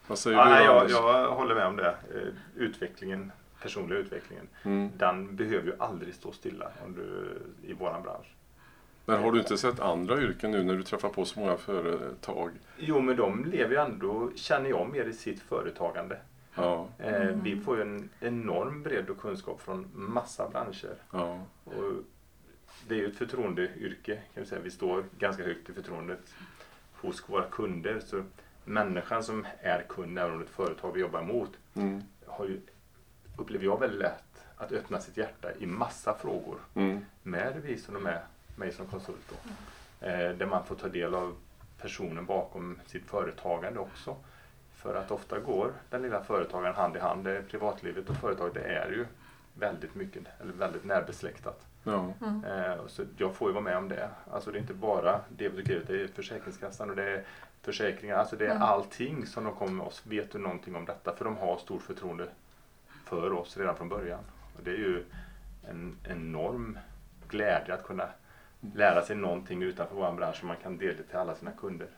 Vad 0.06 0.18
säger 0.18 0.36
Ja, 0.38 0.44
du 0.44 0.50
nej, 0.50 0.64
jag, 0.64 0.90
jag 0.90 1.30
håller 1.34 1.54
med 1.54 1.66
om 1.66 1.76
det. 1.76 1.88
Eh, 2.14 2.28
Utvecklingen, 2.56 3.32
personliga 3.62 3.98
utvecklingen, 3.98 4.48
Mm. 4.64 4.90
den 4.96 5.36
behöver 5.36 5.66
ju 5.66 5.74
aldrig 5.78 6.14
stå 6.14 6.32
stilla 6.32 6.70
om 6.86 6.94
du, 6.94 7.38
i 7.62 7.72
våran 7.72 8.02
bransch. 8.02 8.34
Men 9.06 9.22
har 9.22 9.32
du 9.32 9.38
inte 9.38 9.58
sett 9.58 9.80
andra 9.80 10.20
yrken 10.20 10.50
nu 10.50 10.62
när 10.64 10.74
du 10.74 10.82
träffar 10.82 11.08
på 11.08 11.24
så 11.24 11.40
många 11.40 11.56
företag? 11.56 12.50
Jo, 12.78 13.00
men 13.00 13.16
de 13.16 13.44
lever 13.44 13.70
ju 13.74 13.80
ändå, 13.80 14.30
känner 14.34 14.70
jag, 14.70 14.88
mer 14.92 15.04
i 15.04 15.12
sitt 15.12 15.40
företagande. 15.42 16.18
Ja, 16.54 16.88
Eh, 16.98 17.14
Mm. 17.22 17.42
Vi 17.42 17.60
får 17.60 17.76
ju 17.76 17.82
en 17.82 18.08
enorm 18.20 18.82
bredd 18.82 19.10
och 19.10 19.18
kunskap 19.20 19.60
från 19.60 19.86
massa 19.92 20.48
branscher. 20.48 20.94
ja, 21.12 21.40
Och 21.64 21.74
det 22.92 22.96
är 22.96 23.00
ju 23.00 23.06
ett 23.06 23.16
förtroendeyrke 23.16 24.14
kan 24.34 24.42
vi 24.42 24.48
säga. 24.48 24.60
Vi 24.60 24.70
står 24.70 25.04
ganska 25.18 25.44
högt 25.44 25.70
i 25.70 25.72
förtroendet 25.72 26.34
hos 26.92 27.28
våra 27.28 27.44
kunder. 27.44 28.00
Så 28.00 28.24
människan 28.64 29.24
som 29.24 29.46
är 29.60 29.82
kund, 29.88 30.18
även 30.18 30.32
om 30.32 30.38
det 30.38 30.44
är 30.44 30.46
ett 30.46 30.54
företag 30.54 30.92
vi 30.92 31.00
jobbar 31.00 31.22
mot, 31.22 31.50
mm. 31.74 32.02
har 32.26 32.46
ju, 32.46 32.60
upplever 33.36 33.64
jag 33.64 33.80
väldigt 33.80 34.00
lätt 34.00 34.44
att 34.56 34.72
öppna 34.72 35.00
sitt 35.00 35.16
hjärta 35.16 35.48
i 35.58 35.66
massa 35.66 36.14
frågor 36.14 36.58
Mm. 36.74 37.04
med 37.22 37.54
revisorn 37.54 37.96
och 37.96 38.02
med 38.02 38.20
mig 38.56 38.72
som 38.72 38.86
konsult. 38.86 39.28
Då. 39.28 39.50
Eh, 40.06 40.36
där 40.36 40.46
man 40.46 40.64
får 40.64 40.74
ta 40.74 40.88
del 40.88 41.14
av 41.14 41.34
personen 41.78 42.26
bakom 42.26 42.80
sitt 42.86 43.04
företagande 43.04 43.80
också. 43.80 44.16
För 44.74 44.94
att 44.94 45.10
ofta 45.10 45.38
går 45.38 45.72
den 45.90 46.02
lilla 46.02 46.24
företagaren 46.24 46.74
hand 46.74 46.96
i 46.96 46.98
hand. 46.98 47.28
Privatlivet 47.50 48.10
och 48.10 48.16
företaget 48.16 48.56
är 48.56 48.90
ju 48.90 49.06
väldigt 49.54 49.94
mycket, 49.94 50.22
eller 50.40 50.52
väldigt 50.52 50.84
närbesläktat. 50.84 51.66
Ja. 51.84 52.12
Mm. 52.22 52.44
Eh, 52.44 52.86
så 52.86 53.02
jag 53.16 53.34
får 53.34 53.48
ju 53.48 53.52
vara 53.54 53.64
med 53.64 53.76
om 53.76 53.88
det. 53.88 54.10
Alltså 54.32 54.50
det 54.50 54.58
är 54.58 54.60
inte 54.60 54.74
bara 54.74 55.20
debet 55.28 55.58
och 55.60 55.66
kredit, 55.66 55.86
det 55.88 56.02
är 56.02 56.06
Försäkringskassan 56.06 56.90
och 56.90 56.96
det 56.96 57.10
är 57.10 57.24
försäkringar. 57.62 58.16
Alltså 58.16 58.36
det 58.36 58.46
är 58.46 58.50
Mm. 58.50 58.62
allting 58.62 59.26
som 59.26 59.44
de 59.44 59.54
kommer 59.54 59.72
med 59.72 59.86
oss. 59.86 60.02
Vet 60.06 60.32
du 60.32 60.38
någonting 60.38 60.76
om 60.76 60.84
detta? 60.84 61.14
För 61.16 61.24
de 61.24 61.36
har 61.36 61.56
stort 61.58 61.82
förtroende 61.82 62.28
för 63.04 63.32
oss 63.32 63.56
redan 63.56 63.76
från 63.76 63.88
början. 63.88 64.20
Och 64.56 64.62
det 64.64 64.70
är 64.70 64.78
ju 64.78 65.04
en 65.68 65.96
enorm 66.08 66.78
glädje 67.28 67.74
att 67.74 67.84
kunna 67.84 68.08
lära 68.74 69.02
sig 69.02 69.16
någonting 69.16 69.62
utanför 69.62 69.94
vår 69.96 70.12
bransch 70.12 70.36
som 70.36 70.48
man 70.48 70.56
kan 70.62 70.78
dela 70.78 71.02
till 71.08 71.16
alla 71.16 71.34
sina 71.34 71.50
kunder. 71.50 71.88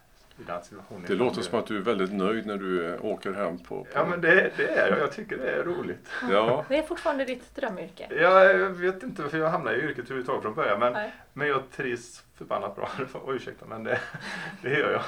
Det 1.07 1.15
låter 1.15 1.43
som 1.43 1.59
att 1.59 1.67
du 1.67 1.77
är 1.77 1.81
väldigt 1.81 2.13
nöjd 2.13 2.47
när 2.47 2.57
du 2.57 2.95
eh, 2.95 3.05
åker 3.05 3.33
hem 3.33 3.59
på... 3.59 3.65
på... 3.85 3.87
Ja 3.95 4.07
men 4.07 4.21
det, 4.21 4.51
det 4.57 4.69
är 4.69 4.91
jag. 4.91 4.99
Jag 4.99 5.13
tycker 5.13 5.37
det 5.39 5.51
är 5.51 5.65
roligt. 5.65 6.09
Ja, 6.31 6.65
Det 6.69 6.79
är 6.79 6.83
fortfarande 6.83 7.25
ditt 7.25 7.55
drömyrke. 7.55 8.09
Jag, 8.21 8.61
jag 8.61 8.71
vet 8.71 9.03
inte 9.03 9.23
varför 9.23 9.39
jag 9.39 9.49
hamnade 9.49 9.77
i 9.77 9.81
yrket 9.81 10.05
överhuvudtaget 10.05 10.43
från 10.43 10.55
början. 10.55 10.79
Men, 10.81 10.93
Nej. 10.93 11.13
men 11.33 11.49
jag 11.49 11.71
trivs 11.71 12.25
förbannat 12.35 12.77
bra. 12.77 12.89
Oj, 13.25 13.37
ursäkta 13.37 13.67
men 13.67 13.85
det, 13.85 14.01
det 14.63 14.79
gör 14.79 14.93
jag. 14.93 15.03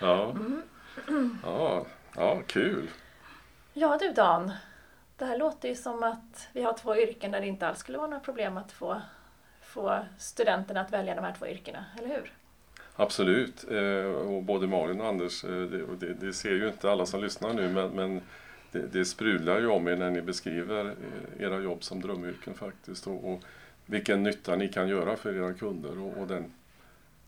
ja, 0.00 0.30
Mm. 1.08 1.38
ja, 1.44 1.86
ja, 2.16 2.42
kul. 2.46 2.90
Ja 3.72 3.98
du 4.00 4.12
Dan, 4.12 4.52
det 5.16 5.24
här 5.24 5.38
låter 5.38 5.68
ju 5.68 5.74
som 5.74 6.02
att 6.02 6.48
vi 6.52 6.62
har 6.62 6.72
två 6.72 6.96
yrken 6.96 7.30
där 7.30 7.40
det 7.40 7.46
inte 7.46 7.68
alls 7.68 7.78
skulle 7.78 7.98
vara 7.98 8.08
några 8.08 8.24
problem 8.24 8.56
att 8.56 8.72
få, 8.72 9.00
få 9.62 9.98
studenterna 10.18 10.80
att 10.80 10.92
välja 10.92 11.14
de 11.14 11.24
här 11.24 11.34
två 11.38 11.46
yrkena, 11.46 11.84
eller 11.98 12.08
hur? 12.08 12.32
Absolut. 12.96 13.70
Eh, 13.70 14.04
och 14.04 14.42
både 14.42 14.66
Malin 14.66 15.00
och 15.00 15.06
Anders, 15.08 15.44
eh, 15.44 15.50
det, 15.60 15.82
och 15.82 15.96
det, 15.96 16.14
det 16.14 16.32
ser 16.32 16.50
ju 16.50 16.68
inte 16.68 16.90
alla 16.90 17.06
som 17.06 17.20
lyssnar 17.20 17.52
nu, 17.52 17.68
men, 17.68 17.90
men 17.90 18.20
det, 18.72 18.86
det 18.92 19.04
sprudlar 19.04 19.60
ju 19.60 19.66
om 19.66 19.88
er 19.88 19.96
när 19.96 20.10
ni 20.10 20.22
beskriver 20.22 20.84
eh, 20.86 21.42
era 21.44 21.58
jobb 21.60 21.84
som 21.84 22.00
drömyrken 22.00 22.54
faktiskt. 22.54 23.06
Och, 23.06 23.32
och 23.32 23.40
vilken 23.86 24.22
nytta 24.22 24.56
ni 24.56 24.68
kan 24.68 24.88
göra 24.88 25.16
för 25.16 25.36
era 25.36 25.54
kunder 25.54 25.98
och, 25.98 26.16
och 26.18 26.26
den 26.26 26.52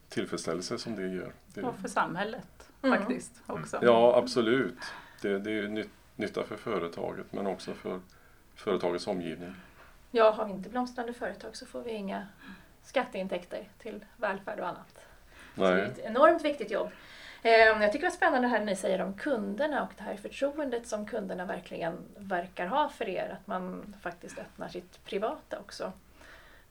tillfredsställelse 0.08 0.78
som 0.78 0.96
det 0.96 1.08
ger. 1.08 1.32
Det, 1.54 1.62
Och 1.62 1.78
för 1.78 1.88
samhället 1.88 2.46
Mm. 2.82 2.98
faktiskt 2.98 3.32
också. 3.46 3.78
ja, 3.82 4.16
absolut. 4.16 4.78
Det, 5.22 5.38
det 5.38 5.50
är 5.50 5.54
ju 5.54 5.84
nytta 6.16 6.44
för 6.44 6.56
företaget 6.56 7.32
men 7.32 7.46
också 7.46 7.74
för 7.74 8.00
företagets 8.54 9.06
omgivning. 9.06 9.54
Ja, 10.10 10.30
har 10.30 10.44
vi 10.44 10.52
inte 10.52 10.68
blomstrande 10.68 11.12
företag 11.12 11.56
så 11.56 11.66
får 11.66 11.82
vi 11.82 11.90
inga 11.90 12.26
skatteintäkter 12.82 13.68
till 13.78 14.04
välfärd 14.16 14.60
och 14.60 14.68
annat. 14.68 15.04
Så 15.54 15.60
det 15.60 15.68
är 15.68 15.86
ett 15.86 15.98
enormt 15.98 16.44
viktigt 16.44 16.70
jobb. 16.70 16.90
Ehm, 17.42 17.82
jag 17.82 17.92
tycker 17.92 18.06
det 18.06 18.10
var 18.10 18.16
spännande 18.16 18.48
här 18.48 18.58
när 18.58 18.66
ni 18.66 18.76
säger 18.76 19.02
om 19.02 19.14
kunderna 19.14 19.82
och 19.82 19.92
det 19.96 20.02
här 20.02 20.16
förtroendet 20.16 20.86
som 20.86 21.06
kunderna 21.06 21.44
verkligen 21.44 21.98
verkar 22.16 22.66
ha 22.66 22.88
för 22.88 23.08
er. 23.08 23.36
Att 23.40 23.46
man 23.46 23.94
faktiskt 24.02 24.38
öppnar 24.38 24.68
sitt 24.68 25.04
privata 25.04 25.58
också 25.58 25.92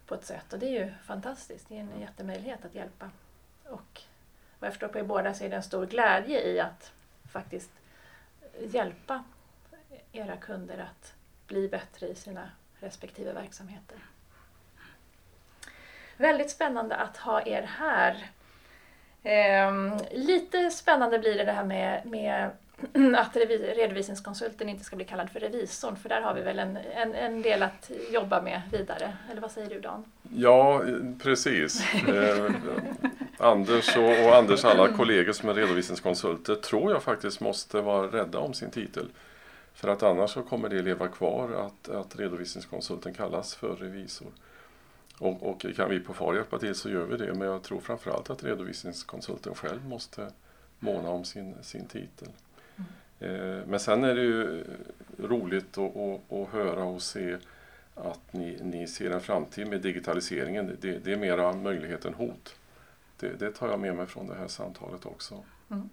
på 0.06 0.16
ett 0.16 0.26
sätt. 0.26 0.54
Och 0.54 0.60
det 0.60 0.66
är 0.66 0.86
ju 0.86 0.92
fantastiskt. 1.04 1.70
Det 1.70 1.76
är 1.76 1.80
en 1.80 2.00
jättemöjlighet 2.00 2.66
att 2.66 2.76
hjälpa. 2.76 3.10
Och 3.64 4.02
vad 4.60 4.68
jag 4.68 4.74
förstår 4.74 4.88
på 4.88 5.00
er 5.00 5.04
båda 5.04 5.34
så 5.34 5.44
är 5.44 5.50
det 5.50 5.56
en 5.56 5.64
stor 5.64 5.86
glädje 5.86 6.42
i 6.42 6.60
att 6.60 6.92
faktiskt 7.32 7.72
hjälpa 8.60 9.24
era 10.12 10.38
kunder 10.38 10.78
att 10.78 11.14
bli 11.48 11.68
bättre 11.68 12.08
i 12.08 12.16
sina 12.16 12.50
respektive 12.80 13.34
verksamheter. 13.34 13.98
Väldigt 16.18 16.52
spännande 16.52 16.96
att 16.96 17.18
ha 17.18 17.42
er 17.42 17.62
här. 17.62 18.30
Eh, 19.24 19.98
lite 20.12 20.72
spännande 20.72 21.20
blir 21.20 21.38
det 21.38 21.44
det 21.44 21.52
här 21.52 21.66
med, 21.66 22.06
med 22.06 22.50
att 23.18 23.36
redovisningskonsulten 23.76 24.70
inte 24.70 24.84
ska 24.84 24.96
bli 24.96 25.06
kallad 25.06 25.30
för 25.30 25.40
revisorn, 25.40 25.96
för 25.96 26.10
där 26.10 26.22
har 26.22 26.34
vi 26.34 26.42
väl 26.42 26.60
en, 26.60 26.78
en, 26.78 27.16
en 27.16 27.42
del 27.42 27.64
att 27.64 27.92
jobba 28.12 28.42
med 28.42 28.62
vidare. 28.72 29.14
Eller 29.32 29.42
vad 29.42 29.52
säger 29.52 29.70
du 29.70 29.80
Dan? 29.80 30.04
Ja, 30.36 30.82
precis. 31.24 31.94
eh, 32.08 32.52
Anders 33.38 33.98
och, 33.98 34.26
och 34.26 34.36
Anders 34.36 34.66
alla 34.66 34.88
kollegor 34.88 35.34
som 35.34 35.50
är 35.50 35.54
redovisningskonsulter 35.54 36.56
tror 36.56 36.92
jag 36.92 37.04
faktiskt 37.04 37.40
måste 37.42 37.82
vara 37.82 38.08
rädda 38.08 38.40
om 38.40 38.54
sin 38.54 38.72
titel. 38.72 39.10
För 39.74 39.88
att 39.88 40.04
annars 40.04 40.32
så 40.32 40.42
kommer 40.42 40.70
det 40.70 40.82
leva 40.82 41.08
kvar 41.08 41.50
att, 41.52 41.90
att 41.96 42.20
redovisningskonsulten 42.20 43.14
kallas 43.14 43.56
för 43.56 43.76
revisor. 43.76 44.28
Och, 45.22 45.44
och 45.44 45.66
kan 45.76 45.90
vi 45.90 46.00
på 46.00 46.14
FAR 46.14 46.34
hjälpa 46.34 46.60
till 46.60 46.76
så 46.76 46.90
gör 46.90 47.06
vi 47.06 47.18
det. 47.18 47.34
Men 47.34 47.48
jag 47.48 47.64
tror 47.64 47.80
framförallt 47.80 48.30
att 48.30 48.44
redovisningskonsulten 48.44 49.56
själv 49.56 49.86
måste 49.88 50.28
måna 50.80 51.10
om 51.10 51.24
sin, 51.24 51.56
sin 51.62 51.86
titel. 51.86 52.28
Mm. 53.20 53.60
Eh, 53.60 53.66
men 53.68 53.80
sen 53.80 54.04
är 54.04 54.16
det 54.16 54.22
ju 54.22 54.64
roligt 55.18 55.78
att, 55.78 55.98
att, 55.98 56.34
att 56.34 56.50
höra 56.50 56.84
och 56.84 57.02
se 57.02 57.38
att 57.96 58.34
ni, 58.34 58.58
ni 58.64 58.88
ser 58.88 59.12
en 59.12 59.22
framtid 59.22 59.68
med 59.68 59.82
digitaliseringen. 59.82 60.78
Det, 60.82 60.98
det 60.98 61.14
är 61.14 61.18
mera 61.18 61.54
möjlighet 61.54 62.06
än 62.06 62.14
hot. 62.14 62.56
Det, 63.20 63.40
det, 63.40 63.52
tar 63.52 63.70
jag 63.70 63.80
med 63.80 63.96
mig 63.96 64.06
från 64.06 64.28
det 64.28 64.36
här 64.36 64.48
samtalet 64.48 65.06
också. 65.06 65.44
Mm. 65.70 65.90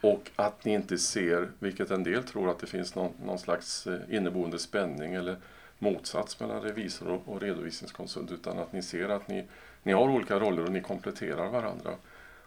Och 0.00 0.30
att 0.36 0.64
ni 0.64 0.72
inte 0.72 0.98
ser, 0.98 1.48
vilket 1.58 1.90
en 1.90 2.04
del 2.04 2.24
tror, 2.24 2.50
att 2.50 2.58
det 2.58 2.66
finns 2.66 2.94
någon, 2.94 3.12
någon 3.24 3.38
slags 3.38 3.86
eh, 3.86 4.00
inneboende 4.08 4.58
spänning 4.58 5.14
eller 5.14 5.36
motsats 5.82 6.40
mellan 6.40 6.62
revisor 6.62 7.20
och, 7.26 7.40
redovisningskonsult 7.40 8.30
utan 8.30 8.58
att 8.58 8.72
ni 8.72 8.82
ser 8.82 9.08
att 9.08 9.28
ni, 9.28 9.44
ni 9.82 9.92
har 9.92 10.08
olika 10.08 10.38
roller 10.38 10.64
och 10.64 10.72
ni 10.72 10.80
kompletterar 10.80 11.48
varandra 11.48 11.94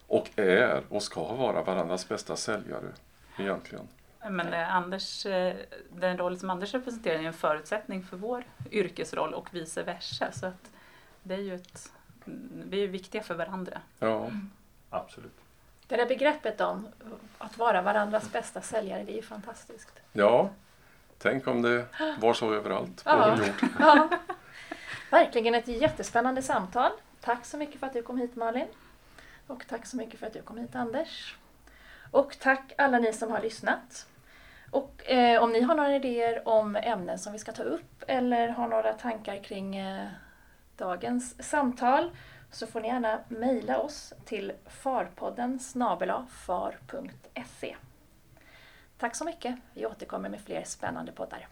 och 0.07 0.29
är 0.35 0.81
och 0.89 1.03
ska 1.03 1.33
vara 1.33 1.63
varandras 1.63 2.09
bästa 2.09 2.35
säljare 2.35 2.87
egentligen. 3.37 3.87
Men 4.29 4.53
Anders, 4.53 5.25
eh, 5.25 5.55
den 5.89 6.17
roll 6.17 6.39
som 6.39 6.49
Anders 6.49 6.73
representerar 6.73 7.19
är 7.19 7.23
en 7.23 7.33
förutsättning 7.33 8.03
för 8.03 8.17
vår 8.17 8.43
yrkesroll 8.71 9.33
och 9.33 9.53
vice 9.53 9.83
versa. 9.83 10.31
Så 10.31 10.45
att 10.45 10.71
det 11.23 11.33
är 11.33 11.39
ju 11.39 11.55
ett, 11.55 11.91
vi 12.53 12.83
är 12.83 12.87
viktiga 12.87 13.23
för 13.23 13.35
varandra. 13.35 13.81
Ja, 13.99 14.29
absolut. 14.89 15.37
Det 15.87 15.95
där 15.95 16.05
begreppet 16.05 16.61
om 16.61 16.87
att 17.37 17.57
vara 17.57 17.81
varandras 17.81 18.31
bästa 18.31 18.61
säljare, 18.61 19.03
det 19.03 19.11
är 19.11 19.15
ju 19.15 19.21
fantastiskt. 19.21 20.01
Ja, 20.13 20.49
tänk 21.17 21.47
om 21.47 21.61
det 21.61 21.85
var 22.19 22.33
så 22.33 22.53
överallt 22.53 23.03
på 23.03 23.09
ja. 23.09 23.35
vår 23.37 23.45
jord. 23.45 23.71
Ja. 23.79 24.09
Verkligen 25.11 25.55
ett 25.55 25.67
jättespännande 25.67 26.41
samtal. 26.41 26.91
Tack 27.21 27.45
så 27.45 27.57
mycket 27.57 27.79
för 27.79 27.87
att 27.87 27.93
du 27.93 28.01
kom 28.01 28.17
hit 28.17 28.35
Malin. 28.35 28.67
Och 29.47 29.67
tack 29.69 29.85
så 29.85 29.97
mycket 29.97 30.19
för 30.19 30.27
att 30.27 30.33
du 30.33 30.41
kom 30.41 30.57
hit 30.57 30.75
Anders. 30.75 31.35
Och 32.11 32.39
tack 32.39 32.73
alla 32.77 32.99
ni 32.99 33.13
som 33.13 33.31
har 33.31 33.41
lyssnat. 33.41 34.07
Och 34.71 35.11
eh, 35.11 35.43
om 35.43 35.51
ni 35.51 35.61
har 35.61 35.75
några 35.75 35.95
idéer 35.95 36.47
om 36.47 36.75
ämnen 36.75 37.19
som 37.19 37.33
vi 37.33 37.39
ska 37.39 37.51
ta 37.51 37.63
upp 37.63 38.03
eller 38.07 38.47
har 38.47 38.67
några 38.67 38.93
tankar 38.93 39.43
kring 39.43 39.77
eh, 39.77 40.07
dagens 40.77 41.49
samtal 41.49 42.11
så 42.51 42.67
får 42.67 42.81
ni 42.81 42.87
gärna 42.87 43.19
mejla 43.27 43.77
oss 43.77 44.13
till 44.25 44.51
farpodden 44.65 45.59
far.se. 46.29 47.75
Tack 48.97 49.15
så 49.15 49.25
mycket. 49.25 49.55
Vi 49.73 49.85
återkommer 49.85 50.29
med 50.29 50.41
fler 50.41 50.63
spännande 50.63 51.11
poddar. 51.11 51.47